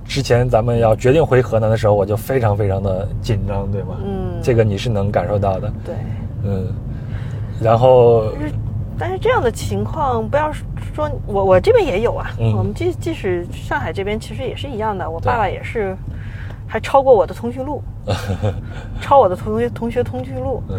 [0.05, 3.97] 之前咱们要决定回河南的时候，我就非常非常的紧张，对吗？
[4.05, 5.95] 嗯这个你是能感受到的，对，
[6.43, 6.67] 嗯。
[7.59, 8.53] 然后就是
[8.99, 10.51] 但是这样的情况，不要
[10.93, 12.29] 说我我这边也有啊。
[12.39, 15.95] 嗯我们即即使上海这边其实也是一样的，我爸爸也是，
[16.67, 17.81] 还超过我的通讯录，
[19.01, 20.61] 超我的同学同学通讯录。
[20.69, 20.75] 嗯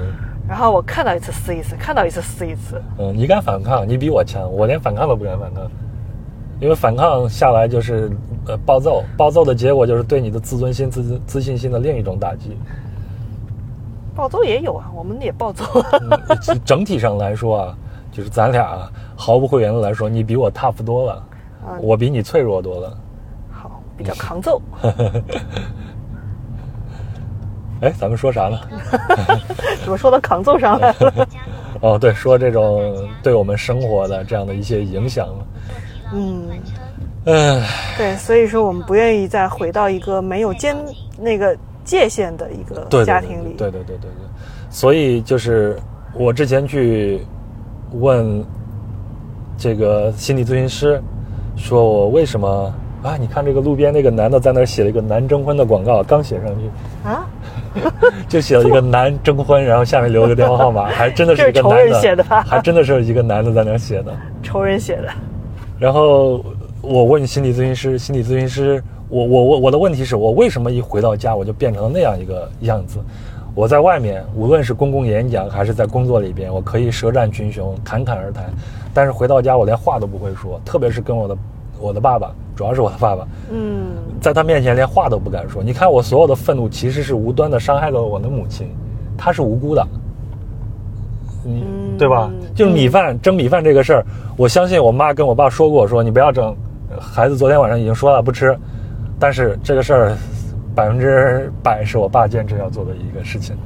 [0.48, 2.82] 然后我看到一次撕一次，看到一次撕一次。
[2.98, 5.70] 嗯，你敢反抗，你比我强，我连反抗都不敢反抗，
[6.58, 8.10] 因为反抗下来就是
[8.48, 12.56] 呃暴揍，暴揍的结果就是对你的自尊心、自自信心的另一种打击。
[14.12, 15.64] 暴揍也有啊，我们也暴揍。
[16.00, 17.78] 嗯整体上来说啊，
[18.12, 21.12] 就是咱俩毫不讳言的来说，你比我 tough 多了，
[21.66, 22.96] 啊我比你脆弱多了。
[23.50, 24.60] 好，比较抗揍。
[27.82, 28.60] 哎，咱们说啥呢？
[29.82, 31.28] 怎么说到抗揍上来了？
[31.80, 35.44] 哦，对，说这种对我们生活的这样的一些影响嘛。
[36.12, 36.48] 嗯，
[37.24, 37.62] 嗯，
[37.96, 40.76] 对，所以说我们不愿意再回到一个没有坚
[41.18, 43.54] 那个界限的一个家庭里。
[43.56, 44.28] 对对对对对对，
[44.68, 45.80] 所以就是
[46.12, 47.24] 我之前去
[47.92, 48.44] 问
[49.56, 51.02] 这个心理咨询师，
[51.56, 52.72] 说我为什么
[53.02, 53.16] 啊？
[53.16, 57.26] 你看这个路边那个男的在那儿写了一个男征婚的广告，刚写上去啊，
[58.28, 64.12] 就写了一个男征婚，然后下面留了个电话号码，还真的是一个仇男的，人写的还真的是一个男的在那儿写的。
[64.42, 65.08] 仇人写的。
[65.78, 66.44] 然后
[66.80, 72.98] 我问心理咨询师，心理咨询师，我我我我的问题是我为什么一回到家我就变成了那样一个样子？
[73.54, 78.44] 我在外面，无论是公共演讲还是在工作里边，我可以舌战群雄，侃侃而谈，
[78.94, 81.36] 但是回到家我连话都不会说，特别是跟我的
[81.80, 83.88] 我的爸爸，主要是我的爸爸，嗯，
[84.20, 85.62] 在他面前连话都不敢说。
[85.62, 88.68] 你看我所有的愤怒其实是无端的伤害了我的母亲，
[89.18, 89.86] 她是无辜的。
[91.42, 92.30] 你嗯对吧？
[92.54, 96.54] 就是米饭蒸米饭这个事儿，我相信我妈跟我爸说过，说你不要蒸，
[96.98, 98.56] 孩子昨天晚上已经说了不吃，
[99.18, 100.16] 但是这个事儿
[100.74, 103.56] 百分之百是我爸坚持要做的一个事情。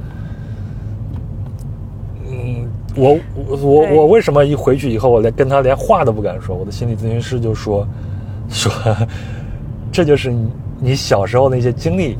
[2.27, 6.55] 嗯，我我我为什么一回去以后，我连跟他连话都不敢说？
[6.55, 7.87] 我的心理咨询师就说
[8.49, 8.71] 说，
[9.91, 10.49] 这就是你
[10.79, 12.17] 你小时候那些经历，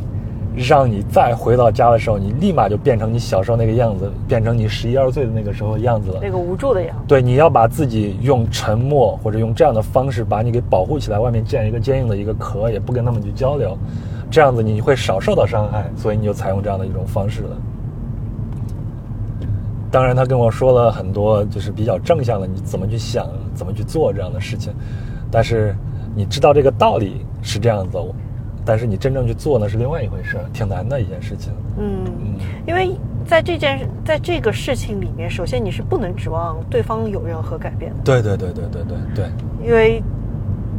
[0.58, 6.20] 让你再回到家的时候，你立马就变成你小时候那个样子，变成你十一二岁的那个时候的样子了。
[6.22, 7.04] 那个无助的样子。
[7.08, 13.78] 对，你要把自己用沉默或者用这样的方式把你给保护起来，外面建一个坚硬的一个壳，也不跟他们去交流，
[14.32, 17.58] 这样子你会少受到伤害，所以你就采用这样的一种方式了。
[19.92, 24.74] 当然，他跟我说了很多就是比较正向的，你怎么去想，怎么去做这样的事情。
[25.32, 25.76] 但是
[26.14, 27.98] 你知道这个道理是这样子，
[28.66, 31.54] 但是你真正去做呢是另外一回事，挺难的一件事情。
[31.78, 32.36] 嗯，嗯，
[32.68, 38.98] 因为在这件在这个事情里面，首先你是不能指望对方有任何改变的，对对对对对对。
[39.16, 39.26] 对，
[39.64, 40.02] 因为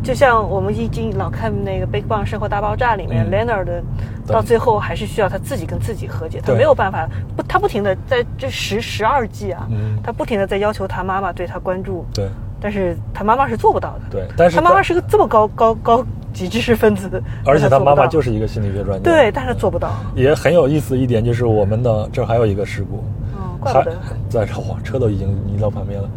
[0.03, 3.31] 就像我们已经老看那个《Big Bang 生活大爆炸》里面、嗯。
[3.31, 3.83] Leonard 的，
[4.27, 9.99] 到最后还是需要他自己跟自己和解，他没有办法不，他不停的在这十十二季啊，嗯。
[10.03, 12.29] 他不停的在要求他妈妈对他关注，对。
[12.59, 14.01] 但是他妈妈是做不到的。
[14.11, 16.07] 对，但是他妈妈是个这么高高高
[16.37, 19.11] 级知识分子，而且他妈妈就是一个心理学专家。
[19.11, 19.91] 对，但是做不到。
[20.15, 23.97] 也很有意思一点就是我们的这儿还有一个事故，嗯，怪不得。
[24.03, 26.09] 还在这哇，车都已经移到旁边了。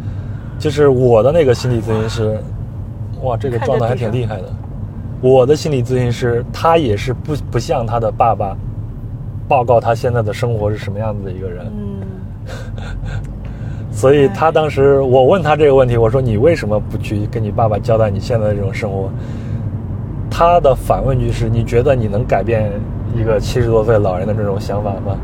[0.59, 2.37] 就是我的那个心理咨询师，
[3.21, 4.53] 哇，这个撞的还挺厉害的。
[5.21, 8.57] 我的心理咨询师，他也是不不像他的爸爸
[9.47, 12.51] 报告他现在的生活是什么样子的一个人，嗯，
[13.89, 19.09] 所以他当时我问他这个问题，我说你为什么不去跟你爸爸交代你现在的这种生活？
[20.39, 22.71] 他的反问句是：你觉得你能改变
[23.13, 25.17] 一个七十多岁老人的这种想法吗？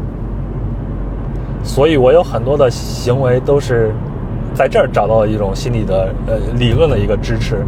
[1.63, 3.93] 所以我有很多的行为都是
[4.53, 7.65] 在这儿找到了一种心理的呃理论的一个支持，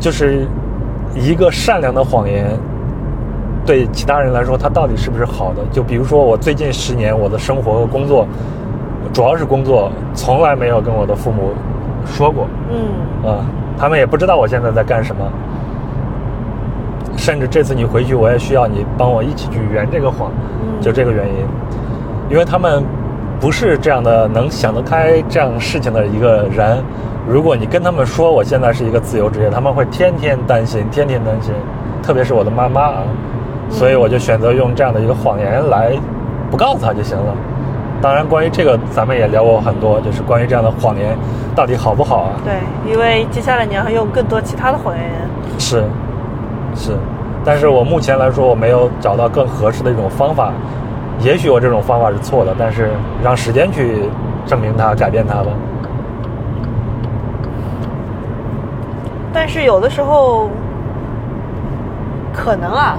[0.00, 0.46] 就是
[1.14, 2.46] 一个善良的谎言
[3.66, 5.62] 对其他人来说，它到底是不是好的？
[5.70, 8.26] 就比如说我最近十年我的生活和工作，
[9.12, 11.50] 主要是工作，从来没有跟我的父母
[12.06, 12.46] 说过。
[12.70, 13.44] 嗯，啊，
[13.76, 15.30] 他们也不知道我现在在干什么，
[17.18, 20.30] 甚至这次你回去，我也需要你帮我一起去圆这个谎，
[20.62, 21.34] 嗯就这个原因，
[22.30, 22.82] 因为他们
[23.40, 26.82] 不是这样的能想得开这样事情的一个人。
[27.28, 31.52] 如果你跟他们说我现在是一个自由职业，他们会天天担心，天天担心，
[32.02, 33.02] 特别是我的妈妈啊，
[33.68, 35.92] 所以我就选择用这样的一个谎言来
[36.50, 37.34] 不告诉他就行了。
[38.00, 41.18] 当然，关于这个咱们也聊过很多，就是关于这样的谎言
[41.54, 42.30] 到底好不好啊？
[42.44, 42.54] 对，
[42.90, 45.04] 因为接下来你要用更多其他的谎言。
[45.58, 45.82] 是，
[46.78, 46.92] 是，
[47.44, 50.52] 但是我目前来说，我没有找到更合适的一种方法。
[51.20, 52.90] 也许我这种方法是错的，但是
[53.22, 54.08] 让时间去
[54.46, 55.46] 证明它、改变它吧。
[59.32, 60.48] 但是有的时候，
[62.32, 62.96] 可能啊，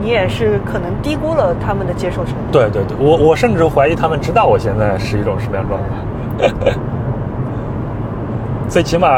[0.00, 2.40] 你也是可能低估了他们的接受程度。
[2.50, 6.74] 对对对，我我甚至怀疑他们知道我现在是一种什么样状态。
[8.68, 9.08] 最起码，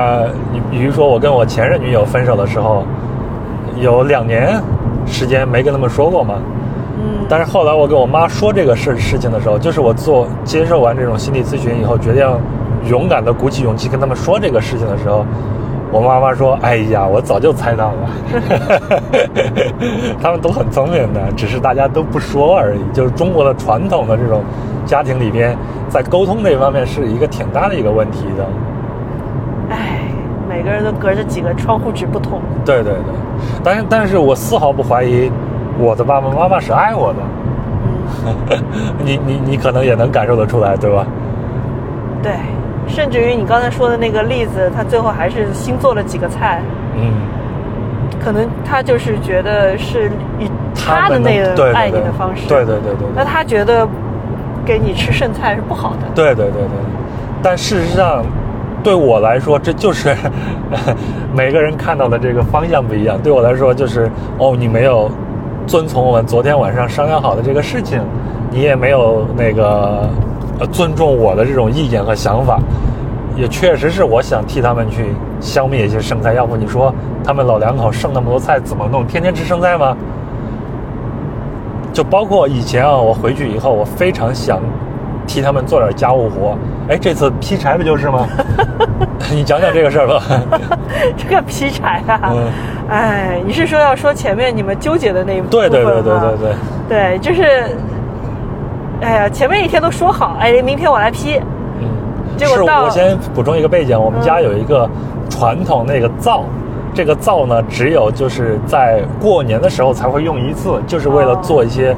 [0.53, 2.85] 你比如说我跟我前任女友分手的时候，
[3.81, 4.61] 有两年
[5.07, 6.35] 时间没跟他们说过嘛。
[7.03, 12.29] 嗯，但是后来我跟我妈说这个事事情的时候，就是我做接受完这种心理咨询以后，决定
[12.89, 15.25] 勇敢的鼓起勇气跟他们说这个事情的时候，
[15.91, 18.11] 我妈妈说：“哎呀，我早就猜到了。
[20.21, 22.81] ”他们都很聪明的，只是大家都不说而已。
[22.93, 24.43] 就是中国的传统的这种
[24.85, 25.57] 家庭里边，
[25.89, 28.47] 在沟通这方面是一个挺大的一个问题的。
[30.61, 32.41] 唉，每个人都隔着几个窗户纸不同。
[32.65, 33.15] 对对对，
[33.65, 35.31] 但是但是我丝毫不怀疑
[35.79, 37.19] 我的爸爸妈妈是爱我的。
[38.27, 38.63] 嗯，
[39.05, 41.07] 你 你你可能也能感受得出来，对吧？
[42.23, 42.33] 对，
[42.87, 46.61] 甚至于你刚才说的那个例子，他最后还是新做了几个菜。
[46.97, 47.13] 嗯，
[48.23, 53.89] 可能他就是觉得是以他的那个爱你的方式，对对对对那他觉得
[54.67, 56.07] 给你吃剩菜是不好的。
[56.15, 56.79] 对对对对，
[57.43, 58.23] 但事实上，
[58.83, 60.15] 对我来说，这就是
[61.35, 63.19] 每个人看到的这个方向不一样。
[63.23, 65.11] 对我来说，就是哦，你没有
[65.67, 68.01] 遵从我们昨天晚上商量好的这个事情，
[68.51, 70.09] 你也没有那个
[70.59, 72.59] 呃尊重我的这种意见和想法。
[73.37, 76.93] 也确实是我想替他们去消灭一些剩菜，要不你说
[77.25, 79.07] 他们老两口剩那么多菜怎么弄？
[79.07, 79.97] 天天吃剩菜吗？
[81.93, 84.61] 就包括以前啊，我回去以后，我非常想
[85.27, 86.57] 替他们做点家务活。
[86.89, 88.27] 哎，这次劈柴不就是吗？
[89.31, 90.23] 你讲讲这个事儿吧。
[91.17, 92.49] 这个劈柴啊，嗯。
[92.89, 96.39] 哎，你是说要说前面你们纠结的那一部分对对对对对
[96.89, 97.69] 对，对，就是，
[99.01, 101.41] 哎呀，前面一天都说好，哎，明天我来劈，
[101.79, 101.87] 嗯，
[102.37, 104.91] 是结果到我先补充一个背景，我们家嗯有一个
[105.29, 106.45] 传统那个灶。
[106.93, 111.95] 这个灶呢，只有就是在过年的时候才会用一次，就是为了哦做一些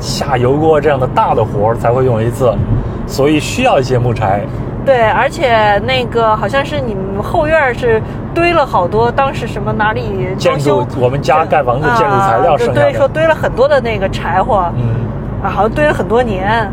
[0.00, 2.50] 下油锅这样的大的活儿才会用一次，
[3.06, 4.40] 所以需要一些木柴。
[4.90, 8.02] 对，而且那个好像是你们后院是
[8.34, 10.02] 堆了好多，当时什么哪里
[10.36, 14.82] 建装修筑，我们家盖房子建筑材料啊剩下对，说，堆了很多的那个柴火，嗯，
[15.44, 16.68] 啊，好像堆了很多年。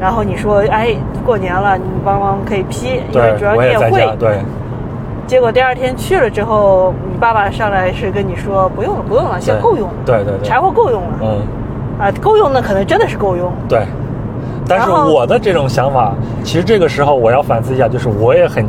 [0.00, 0.96] 然后你说，哎，
[1.26, 4.16] 过年了，你帮忙可以批，因为主要，你也会家，。
[4.18, 4.38] 对，
[5.26, 11.18] 结果第二天去了之后，你爸爸上来是跟你说，不用了，不用了，现在够用了，对对对柴火够用了。
[11.20, 11.42] 嗯，
[12.00, 13.52] 啊，够用那可能真的是够用。
[13.68, 13.86] 对。
[14.78, 16.12] 但是我的这种想法，
[16.42, 18.66] 其实这个时候我要反思一下，就是我也很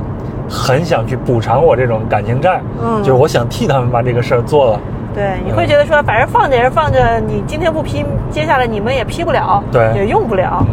[0.50, 3.00] 很想去补偿我这种感情债，嗯。
[3.00, 4.80] 就是我想替他们把这个事儿做了，
[5.14, 9.92] 对，你会觉得说，反正放着也是放着，你今天不批，接下来你们也批不了，对。
[9.96, 10.66] 也用不了。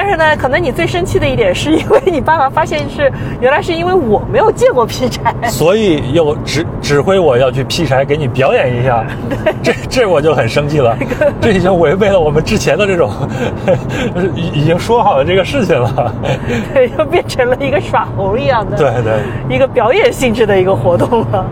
[0.00, 9.04] 但是呢，可能你最生气的一点，是因为你爸爸发现是原来是因为我没有见过劈柴，所以又指指挥我要去劈柴给你表演一下，
[9.60, 10.96] 这这我就很生气了，
[11.40, 13.10] 这已经违背了我们之前的这种
[14.36, 16.14] 已已经说好的这个事情了，
[16.72, 19.14] 对，又变成了一个耍猴一样的，对对。
[19.52, 21.44] 一个表演性质的一个活动了。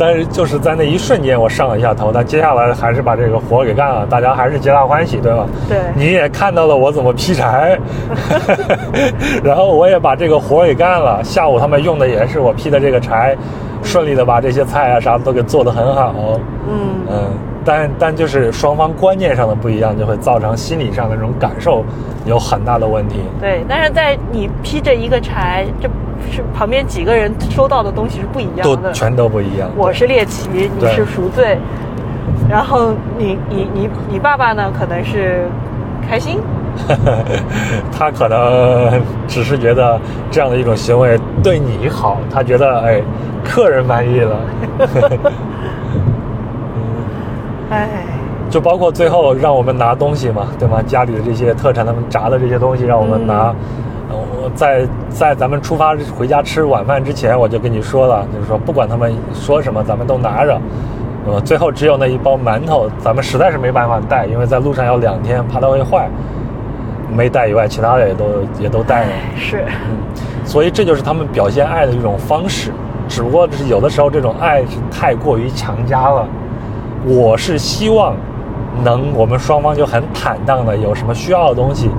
[0.00, 5.46] 但是就是在那一瞬间，我上了一下头，但接下来还是把这个活给干了，大家还是皆大欢喜，对吧？
[5.68, 7.78] 对你也看到了我怎么劈柴
[9.44, 11.22] 然后我也把这个活给干了。
[11.22, 13.36] 下午他们用的也是我劈的这个柴，
[13.82, 16.14] 顺利的把这些菜啊啥的都给做得很好。
[16.66, 16.80] 嗯，
[17.10, 17.14] 嗯，
[17.70, 21.84] 但但就是双方观念上的不一样，就会造成心理上的这种感受
[22.26, 23.20] 有很大的问题。
[23.40, 23.64] 对。
[23.68, 25.88] 但是在你劈着一个柴，这
[26.32, 28.90] 是旁边几个人收到的东西是不一样的。
[28.90, 29.70] 全都不一样。
[29.76, 31.56] 我是猎奇，你是赎罪，
[32.48, 35.46] 然后你你你你爸爸呢，可能是
[36.08, 36.40] 开心，
[37.96, 39.96] 他可能只是觉得
[40.28, 43.00] 这样的一种行为对你好，他觉得哎，
[43.44, 44.36] 客人满意了。
[47.70, 47.88] 哎，
[48.50, 50.82] 就包括最后让我们拿东西嘛，对吗？
[50.86, 53.54] 家里的这些特产，他们炸的这些东西让我们拿。
[54.10, 60.60] 呃我在在咱们出发回家吃晚饭之前，我就跟你说了，就是说不管他们说什么，咱们都拿着。
[61.28, 66.08] 呃，最后只有那一包馒头，咱们实在是没办法带，因为在路上要两天，怕它会坏，
[67.14, 68.24] 没带以外，其他的也都
[68.58, 69.10] 也都带了。
[69.36, 69.98] 是，嗯，
[70.44, 72.72] 所以这就是他们表现爱的一种方式，
[73.06, 76.26] 只不过是有的时候这种爱是太过于强加了。
[77.06, 78.14] 我是希望
[78.84, 81.90] 能我们双方就很坦荡的，有什么需要的东西，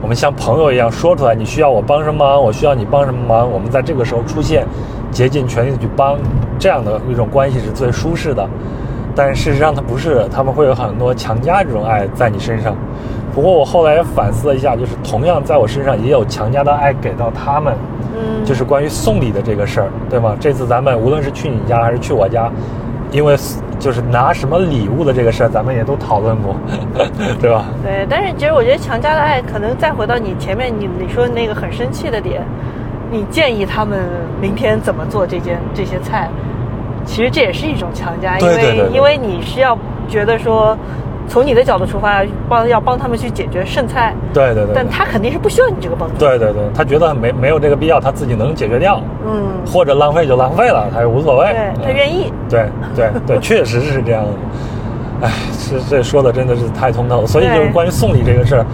[0.00, 4.64] 我们像朋友一样说出来，你需要我帮什么忙，我需要你帮什么忙，我们在这个时候出现，
[5.10, 6.16] 竭尽全力的去帮，
[6.58, 8.48] 这样的一种关系是最舒适的。
[9.16, 12.74] 但事实上，它不是，他们会有很多强加这种爱在你身上。
[13.32, 17.74] 不过我后来也反思了一下，就是同样在我身上也有强加的爱给到他们，
[18.12, 20.36] 嗯，就是关于送礼的这个事儿，对吗？
[20.38, 22.50] 这次咱们无论是去你家还是去我家，
[23.12, 23.36] 因为
[23.84, 26.56] 就是拿什么礼物的这个事儿，咱们也都讨论过，
[27.38, 27.66] 对吧？
[27.82, 28.06] 对。
[28.08, 32.40] 但是其实我觉得强加的爱，可能再回到你前面你你说那个很生气的点，
[33.10, 34.00] 你建议他们
[34.40, 36.30] 明天怎么做这件这些菜，
[37.04, 39.76] 其实这也是一种强加，因为因为你是要
[40.08, 40.74] 觉得说。
[41.26, 46.16] 从你的角度出发，帮要帮他们去解决剩菜，对对对但他肯定是不需要你这个帮助。
[46.18, 51.46] 对对对，他觉得没没有这个必要，他自己能解决掉，嗯，或者浪费就浪费了，他也无所谓。
[51.46, 52.32] 对他嗯愿意。
[52.48, 55.26] 对对对， 确实是这样的。
[55.26, 55.30] 哎，
[55.70, 57.26] 这这说的真的是太通透了。
[57.26, 58.66] 所以就是关于送礼这个事儿，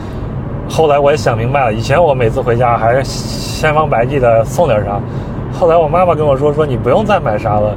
[0.69, 1.73] 后来我也想明白了。
[1.73, 5.01] 以前我每次回家还是千方百计的送点啥，
[5.53, 7.77] 后来我妈妈跟我说说你不用再买啥了。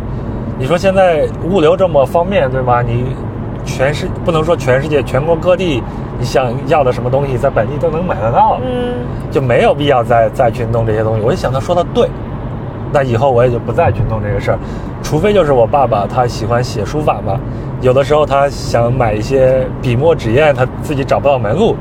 [0.58, 2.82] 你说现在物流这么方便，对吧？
[2.82, 3.16] 你
[3.66, 5.82] 全世不能说全世界，全国各地
[6.20, 8.60] 你想要的什么东西，在本地都能买得到。
[8.64, 8.96] 嗯，
[9.32, 11.22] 就没有必要再再去弄这些东西。
[11.22, 12.10] 我就想他说的对，
[12.92, 14.60] 那以后我也就不再去弄这个事儿，
[15.02, 17.40] 除非就是我爸爸他喜欢写书法嘛，
[17.82, 21.76] 有的时候他想买一些笔墨纸砚，他自己找不到门路，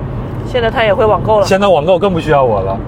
[0.46, 1.46] 现在他也会网购了。
[1.46, 2.78] 现在网购更不需要我了。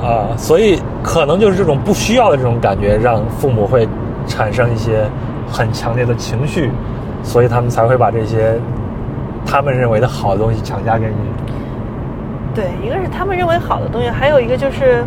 [0.00, 3.88] 嗯，啊，所以可能就是这种不需要的这种感觉，让父母会
[4.26, 5.04] 产生一些
[5.50, 6.70] 很强烈的情绪，
[7.28, 8.58] 所以他们才会把这些
[9.44, 11.14] 他们认为的好的东西强加给你。
[12.54, 15.04] 对，一个是他们认为好的东西，还有一个就是，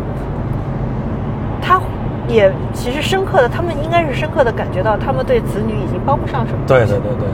[1.60, 1.80] 他
[2.28, 7.28] 也其实深刻的，他们应该是深刻的感觉到，他们对子女已经帮不上什么，对对对对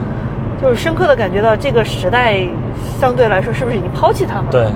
[0.59, 2.35] 就是深刻的感觉到这个时代
[2.99, 4.51] 相对来说是不是已经抛弃他们了？
[4.51, 4.67] 对。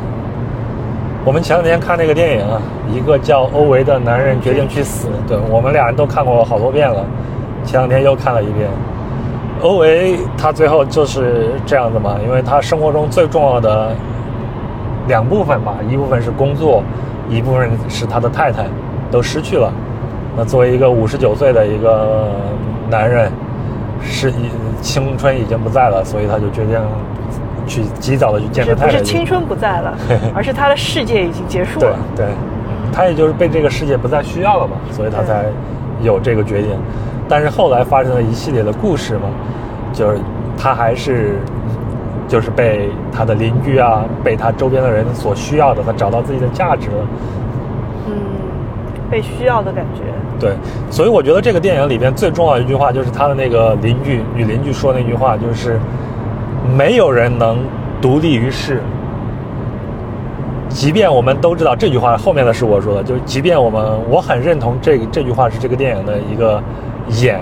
[1.25, 2.61] 我们前两天看那个电影啊，
[2.93, 5.07] 一个叫欧维的男人决定去死。
[5.25, 7.05] 对我们俩人都看过好多遍了，
[7.65, 8.69] 前两天又看了一遍。
[9.63, 13.95] 欧维他最后就是这样子嘛，因为他生活中最重要的
[15.07, 16.83] 两部分吧，一部分是工作，
[17.29, 18.65] 一部分是他的太太，
[19.09, 19.71] 都失去了。
[20.35, 22.29] 那作为一个五十九岁的一个
[22.89, 23.31] 男人，
[24.01, 24.49] 是已
[24.81, 26.77] 青春已经不在了，所以他就决定
[27.65, 28.97] 去及早的去见他太太去。
[28.97, 29.97] 是青春不在了，
[30.35, 31.97] 而是他的世界已经结束了。
[32.17, 32.25] 对，
[32.91, 35.45] 他也就是被这个世界不再需要了嘛，所以他才
[36.01, 36.71] 有这个决定。
[37.27, 39.29] 但是后来发生了一系列的故事嘛，
[39.91, 40.19] 就是
[40.57, 41.39] 他还是
[42.27, 47.07] 就是被他的邻居啊，被他周边的人所需要的，他找到自己的价值了。
[48.07, 48.13] 嗯，
[49.09, 50.01] 被需要的感觉。
[50.39, 50.55] 对，
[50.89, 55.79] 所以我觉得这个电影里边最重要的一句话就是他的那个邻居女邻居说那句话，就是
[56.75, 57.59] 没有人能
[58.01, 58.81] 独立于世。
[60.69, 66.61] 即便我们都知道这句话后面的是我说的，就是即便我们我很认同这个这句话是这个电影的一个
[67.09, 67.39] 演，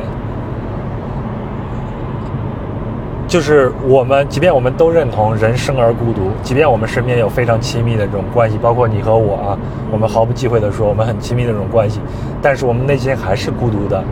[3.28, 9.58] 就是我们即便我们都认同人生而孤独，即便我们身边有非常亲密的这种关系，包括你和我啊，
[9.92, 12.00] 我们毫不忌讳的说我们很亲密的这种关系，
[12.42, 14.04] 但是我们内心还是孤独的。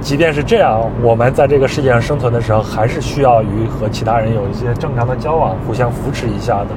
[0.00, 6.70] 即便是这样，我们在这个世界上生存的时候，还是需要与和其他人有一些正常的交往，互相扶持一下的。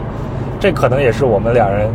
[0.59, 1.89] 这可能也是我们俩人，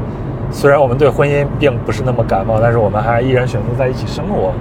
[0.50, 4.52] 虽然我们对婚姻并不是那么感冒，但是我们还依然选择在一起生活，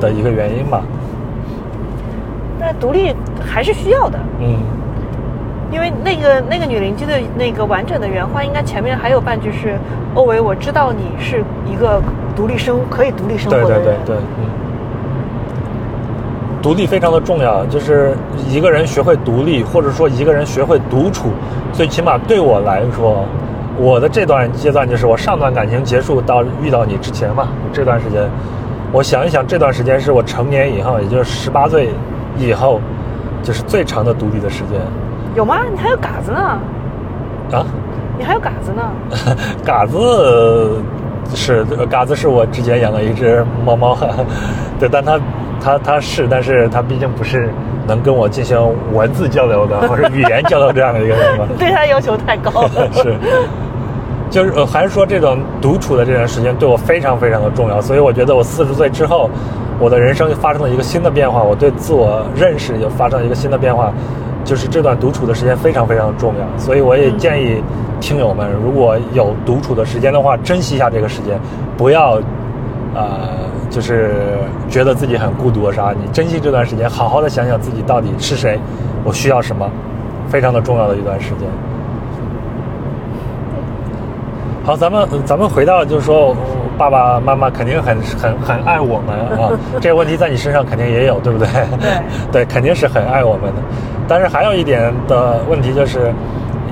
[0.00, 0.82] 的一个原因吧。
[2.58, 4.56] 但独立还是需要的，嗯，
[5.72, 9.78] 因为那个那个女邻居的那个完整的原话，应该前面还有半句是
[10.14, 12.02] ：“欧维，我知道你是一个
[12.36, 13.82] 独立生可以独立生活对的人。
[14.04, 14.44] 对对对，嗯。
[16.62, 18.14] 独立非常的重要，就是
[18.46, 21.30] 一个人学会独立，或者说一个人学会独处，
[21.72, 23.24] 最起码对我来说，
[23.78, 28.28] 我的这段阶段就是我上段感情结束到遇到你之前嘛，这段时间，
[28.92, 31.90] 我想一想，这段时间是我成年以后，也就是十八岁
[32.38, 32.80] 以后，
[33.42, 34.80] 就是最长的独立的时间
[35.34, 35.60] 有吗？
[35.72, 36.58] 你还有嘎子呢，
[37.52, 37.66] 啊。
[38.18, 38.82] 你还有嘎子呢。
[39.64, 40.82] 嘎子
[41.34, 43.96] 是嘎子是我之前养的一只猫猫，
[44.78, 45.18] 对，但它
[45.58, 47.48] 它它是，但是它毕竟不是
[47.86, 48.58] 能跟我进行
[48.92, 52.70] 文字交流的或者语言交流这样的一个人嘛， 对它要求太高了。
[52.92, 53.16] 是，
[54.30, 59.28] 就是呃还是说这种独处的这段时间对我非常非常的重要，所以我觉得我四十岁之后，
[59.78, 63.92] 我的人生发生了一个新的变化，我对自我认识也发生了一个新的变化，
[64.44, 67.62] 就是这段独处的时间非常非常的重要，所以我也建议
[68.00, 71.38] 听友们，如果有独处的时间的话，珍惜一下这个时间，
[71.76, 72.20] 不要，
[72.94, 73.30] 呃，
[73.68, 78.58] 就是觉得自己很孤独啊啥，你珍惜这段时间，好好的想想自己到底是谁，
[79.02, 79.68] 我需要什么，
[80.28, 81.48] 非常的重要的一段时间。
[84.62, 86.36] 好，咱们咱们回到就是说，
[86.76, 89.50] 爸爸妈妈肯定很很很爱我们啊，
[89.80, 91.48] 这个问题在你身上肯定也有，对不对？
[91.80, 91.90] 对
[92.30, 93.62] 对，肯定是很爱我们的。
[94.06, 96.12] 但是还有一点的问题就是，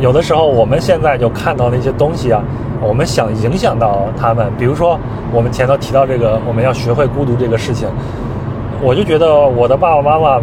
[0.00, 2.42] 有的时候我们现在就看到那些东西啊，
[2.82, 4.98] 我们想影响到他们，比如说
[5.32, 7.88] 我们前头提到这个，我们要学会孤独这个事情，
[8.82, 10.40] 我就觉得我的爸爸妈妈，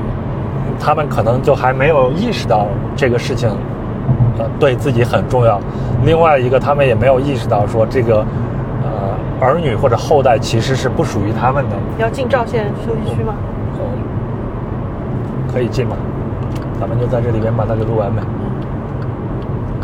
[0.80, 2.66] 他们可能就还没有意识到
[2.96, 3.56] 这个事情，呃，
[4.60, 5.60] 对自己很重要。
[6.04, 8.26] 另外一个，他们也没有意识到说这个，
[8.84, 11.76] 呃，儿女或者后代其实是不属于他们的。
[11.98, 13.34] 要进赵县休息区吗？
[13.80, 13.84] 嗯，
[15.52, 15.96] 可以进吗？
[16.80, 18.22] 咱们就在这里边把它给录完呗。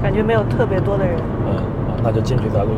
[0.01, 1.15] 感觉没有特别多的人。
[1.47, 1.55] 嗯，
[2.03, 2.71] 那就进去再录。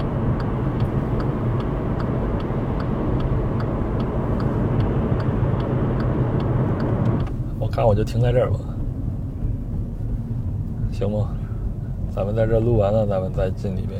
[7.60, 8.60] 我看我就停在这儿吧，
[10.92, 11.30] 行吗？
[12.16, 14.00] 咱们在这录完了，咱们再进里面。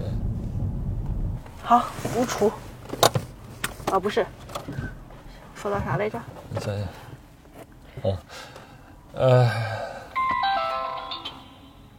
[1.64, 2.52] 好，独处。
[3.92, 4.26] 啊，不是，
[5.56, 6.20] 说到啥来着？
[6.50, 6.88] 你想想，
[8.04, 8.18] 嗯，
[9.14, 9.50] 呃，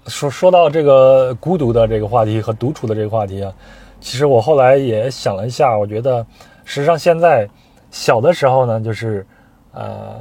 [0.06, 3.52] 说说到这个孤独的这个话题和独处的这个话题啊，
[4.00, 6.24] 其实我后来也想了一下，我觉得，
[6.64, 7.48] 实际上现在
[7.90, 9.26] 小的时候呢，就是
[9.72, 10.20] 呃，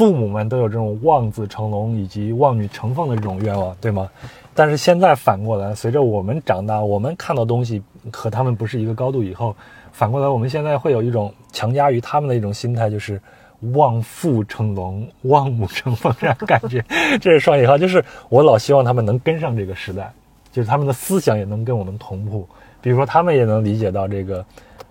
[0.00, 4.08] 父母们都有这种望子成龙以及望女成凤的这种愿望，对吗？
[4.54, 9.54] 但是现在反过来，随着我们长大，我们看到东西和他们不是一个高度以后，
[9.92, 13.20] 反过来我们现在会有一种强加于他们的一种心态，就是
[13.74, 16.82] 望父成龙、望母成凤这样感觉。
[17.20, 20.10] 这是双引号，就是我老希望他们能跟上这个时代，
[20.50, 22.48] 就是他们的思想也能跟我们同步。
[22.80, 24.42] 比如说，他们也能理解到这个，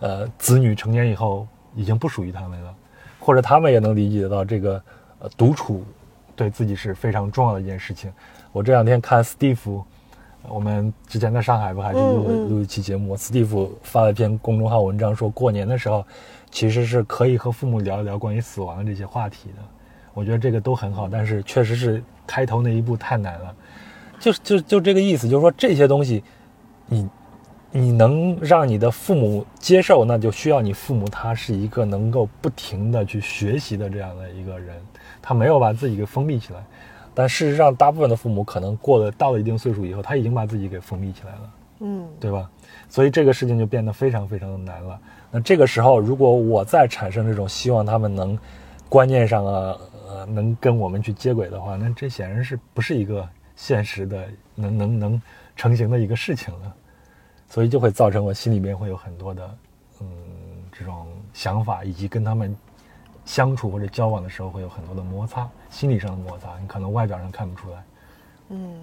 [0.01, 2.72] 呃，子女成年以后已经不属于他们了，
[3.20, 4.80] 或者他们也能理解到这个，
[5.20, 5.84] 呃，独处
[6.36, 8.11] 对自己是非常重要的一件事情。
[8.51, 9.84] 我这两天看斯蒂夫，
[10.47, 13.15] 我们之前在上海不还是录了录一期节目？
[13.15, 16.05] 斯蒂夫发了一篇公众号文章，说过年的时候
[16.49, 19.63] 其实是可以和父母聊一聊关于死亡的这些话题的。
[20.13, 23.55] 我觉得这个都很好，但是确实是开头那一步太难了。
[24.20, 26.24] 就就就这个意思，就是说这些东西，
[26.88, 27.07] 你
[27.72, 34.76] 你能让你的父母接受，那就需要你父母他是一个能够不停的去学习的这样的一个人，
[35.22, 36.63] 他没有把自己给封闭起来。
[37.13, 42.49] 但事实上，大部分的父母可能过了到了一定岁数以后，他已经把自己给封闭起来了，嗯，对吧？
[42.88, 44.99] 所以这个事情就变得非常非常的难了。
[45.30, 48.38] 那这个时候，如果我再产生这种希望他们能
[48.88, 55.22] 观念上啊，呃，能跟我们去接轨的话，那这显然是不是一个现实的能能能
[55.55, 56.74] 成型的一个事情了。
[57.50, 59.58] 所以就会造成我心里面会有很多的
[60.02, 60.08] 嗯
[60.72, 62.56] 这种想法，以及跟他们。
[63.26, 67.84] 相处或者交往的时候会有很多的摩擦，心理上的摩擦，你可能外表上看不出来。
[68.50, 68.74] 嗯，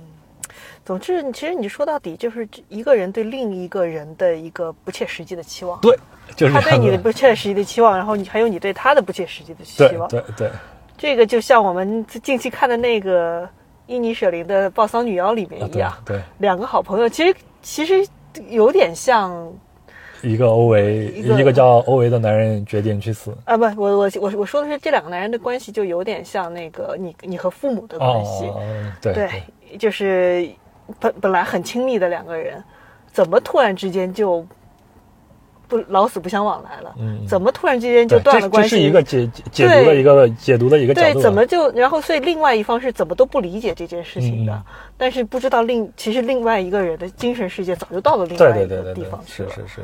[0.85, 5.81] 总之，其实你说到底就是一个人对另一个人的一个不切实际的期望。
[5.81, 5.99] 对，
[6.37, 10.09] 就是他对你的不切实际的期望，然后你还有你对他的不切实际的期望。
[10.09, 10.49] 对对。
[10.97, 13.49] 这个就像我们近期看的那个
[13.89, 18.07] 伊尼舍林的《暴桑女妖》里面一样，对，两个好朋友，其实其实
[18.49, 19.53] 有点像。
[20.23, 23.55] 一个欧维，一个叫欧维的男人决定去死啊！
[23.55, 28.51] 不，我我我我说的是这两个男人的关系，就有点像那个你你和父母的关系。
[29.01, 30.49] 对对，就是
[30.99, 32.65] 本本来很亲密的两个人，
[33.13, 34.45] 怎么突然之间就
[35.69, 36.95] 不老死不相往来了？
[36.99, 38.71] 嗯，怎么突然之间就断了关系？
[38.71, 41.13] 这是一个解解读的一个解读的一个角度。
[41.15, 44.63] 对，怎么就然后所以另外一方是怎么都不理解这件事情的？
[44.97, 49.51] 但是不知道另其实另外一个人的精神世界早就到了另外一个地方去了。
[49.51, 49.81] 是是是。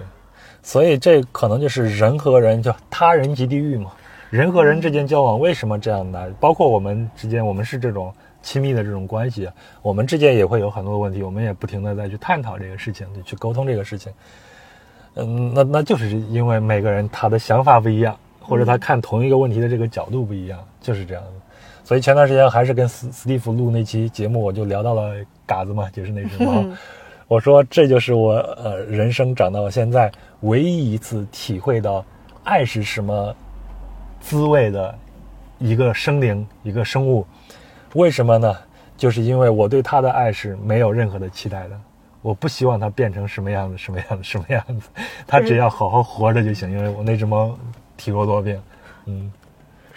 [0.62, 3.90] 所以这可能就是人和人叫他人即地狱嘛，
[4.30, 6.32] 人和人之间交往为什么这样难？
[6.38, 9.48] 包括我们之间，我们是这种亲密的这种关系，
[9.82, 14.12] 我们之间也会有很多问题，我们也不停的在去探讨这个事情，去沟通这个事情。
[15.14, 21.30] 嗯，那那就是因为每个人他的想法不一样，或者他看同一个问题的这个角度不一样，就是这样的。
[21.84, 26.64] 所以前段时间还是跟斯斯蒂夫录那期节目，我就聊到了嘎子嘛，就是那只猫。
[27.28, 30.10] 我说这就是我呃人生长到现在
[30.40, 32.04] 唯一一次体会到
[32.44, 33.34] 爱是什么
[34.20, 34.94] 滋味的
[35.58, 37.26] 一个生灵一个生物，
[37.94, 38.54] 为什么呢？
[38.96, 41.80] 就是因为我对他的爱是没有任何的期待的，
[42.22, 44.88] 我不希望它变成什么样子什么样子什么样子，
[45.26, 46.70] 它只要好好活着就行。
[46.70, 47.54] 因为我那只猫
[47.96, 48.62] 体弱多病，
[49.04, 49.30] 嗯。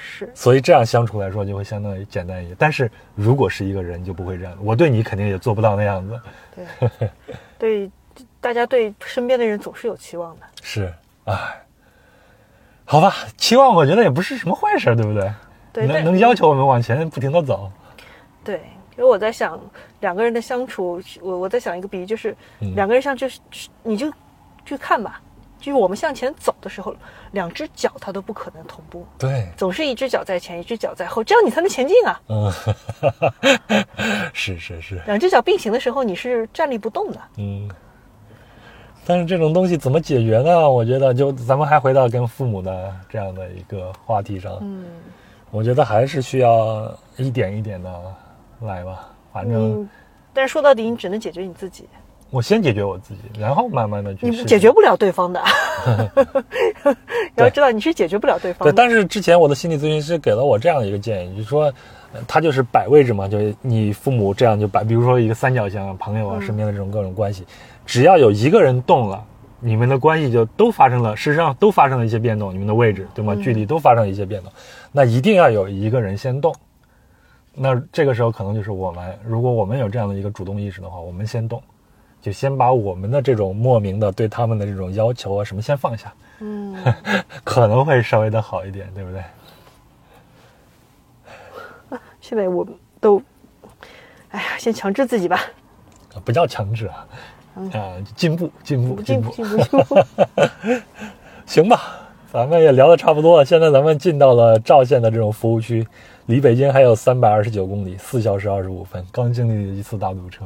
[0.08, 2.56] 是，所以这样相处来说就会相当于简单一些。
[2.60, 4.56] 但是如果是一个人，就不会这样。
[4.62, 6.22] 我对你肯定也做不到那样子。
[6.56, 7.10] 对，
[7.58, 7.92] 对，
[8.40, 10.42] 大家对身边的人总是有期望的。
[10.62, 10.94] 是，
[11.26, 11.36] 哎，
[12.86, 15.34] 好吧，期望我觉得也不是什么坏事，对不对？
[15.74, 17.72] 对，能能要求我们往前不停的走。
[18.44, 18.62] 对，
[18.98, 19.60] 因为我在想
[20.00, 22.36] 两个人的相处，我我在想一个比喻，就是
[22.76, 23.40] 两个人像就是
[23.84, 24.12] 你就
[24.66, 25.22] 去看吧。
[25.58, 26.96] 就是我们向前走的时候，
[27.32, 32.22] 两只脚它都不可能同步，对，总是一只脚在前，一只脚在后，这样你才能前进啊。
[32.28, 32.52] 嗯，
[34.32, 35.02] 是是是。
[35.08, 37.20] 两只脚并行的时候，你是站立不动的。
[37.38, 37.68] 嗯。
[39.08, 40.70] 但是这种东西怎么解决呢？
[40.70, 44.60] 我觉得，就咱们还回到跟父母的这样的一个话题上。
[44.62, 44.86] 嗯。
[45.50, 47.90] 我觉得还是需要一点一点的
[48.66, 49.88] 来吧，反正。
[50.34, 51.88] 但是说到底，你只能解决你自己。
[52.32, 54.30] 我先解决我自己，然后慢慢的去。
[54.30, 55.42] 你解决不了对方的，
[57.38, 58.68] 你要知道你是解决不了对方。
[58.68, 61.72] 对，但是之前我的心理咨询师给了我这样的一个建议，就是说，
[62.28, 67.46] 他就是摆位置嘛，就是你父母这样就摆，比如说一个三角形，朋友啊，身边的这种各种关系，
[67.86, 69.24] 只要有一个人动了，
[69.62, 73.34] 你们的关系就都发生了，事实上都发生了一些变动，你们的位置对吗？
[73.36, 74.52] 距离都发生了一些变动，
[74.92, 76.54] 那一定要有一个人先动，
[77.56, 81.62] 那这个时候可能就是我们，如果我们有这样的一个主动意识的话，我们先动。
[82.22, 86.76] 就先把我们的这种莫名的对他们的这种要求啊什么先放下，嗯，
[87.46, 89.22] 可能会稍微的好一点，对不对？
[92.20, 92.66] 现在我
[93.00, 93.22] 都，
[94.32, 95.40] 哎呀，先强制自己吧。
[96.24, 97.08] 不叫强制啊，
[97.74, 99.96] 啊，进步，进步，进步，进步，进步。
[101.46, 105.88] 行吧，咱们也聊的差不多了，现在咱们进到了赵县的这种服务区，
[106.28, 110.44] 离北京还有三百二十九公里，四小时二十五分，刚经历了一次大堵车。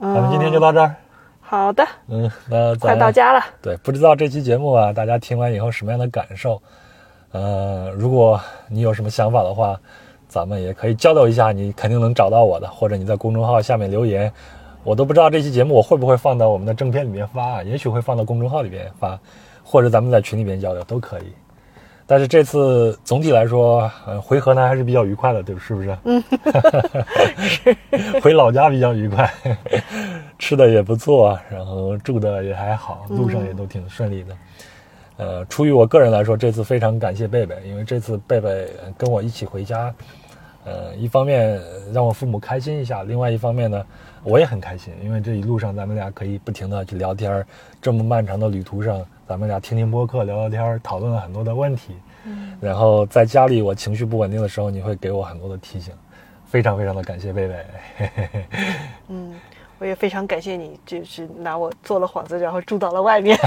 [0.00, 0.94] 咱们今天就到这儿。
[1.40, 3.44] 好的，嗯，那咱快到家了。
[3.60, 6.62] 对，不知道这期节目啊，大家听完以后什么样的感受？
[7.32, 9.76] 呃，如果你有什么想法的话，
[10.28, 14.32] 咱们也可以交流一下，你肯定能找到我的，或者你在公众号下面留言，
[14.84, 19.18] 我都不知道这期节目我会不会放到我们的正片里面发，啊，也许会放到公众号里面发，
[19.64, 21.24] 或者咱们在群里面交流都可以。
[22.12, 25.96] 但是这次总体来说，呃，回河南还是比较愉快的，对，是不是？
[26.04, 26.22] 嗯，
[28.20, 29.32] 回老家比较愉快，
[30.38, 34.36] 吃的也不错，然后住的也还好，路上也都挺顺利的。
[35.16, 38.68] 呃，出于我个人来说，这次非常感谢贝贝，因为这次贝贝
[38.98, 39.90] 跟我一起回家，
[40.66, 41.58] 呃，一方面
[41.94, 43.82] 让我父母开心一下，另外一方面呢，
[44.22, 47.42] 我也很开心，因为这一路上咱们俩可以不停的去聊天，
[47.80, 49.00] 这么漫长的旅途上，
[49.32, 51.96] 咱们俩听听播客，聊聊天，讨论了很多的问题。
[52.26, 52.52] 嗯。
[52.60, 55.94] 然后在家里我情绪不稳定的时候，你会给我很多的提醒，
[56.44, 57.54] 非常非常的感谢贝贝。
[59.08, 59.34] 嗯。
[59.78, 63.34] 我也非常感谢你，就是拿我做了幌子，然后住到了外面。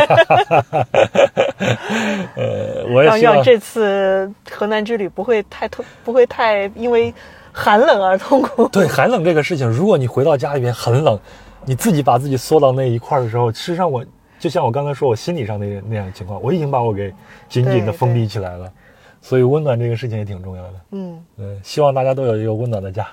[2.35, 7.13] 呃，我也希望这次河南之旅不会太痛，不会太因为
[7.53, 8.67] 寒冷而痛苦。
[8.73, 11.17] 对寒冷这个事情，如果你回到家里边很冷，
[11.63, 14.03] 你自己把自己缩到那一块的时候，实际上我
[14.45, 17.11] 就像我刚才说，我心理上那那样情况，我已经把我给
[17.49, 18.71] 紧紧的封闭起来了。
[19.19, 20.73] 所以温暖这个事情也挺重要的。
[20.91, 23.07] 嗯嗯，希望大家都有一个温暖的家。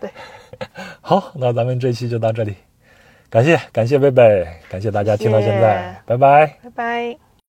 [0.00, 0.08] 对。
[1.02, 2.54] 好，那咱们这期就到这里，
[3.28, 7.23] 感谢感谢贝贝，感谢大家听到现在，拜拜，拜拜。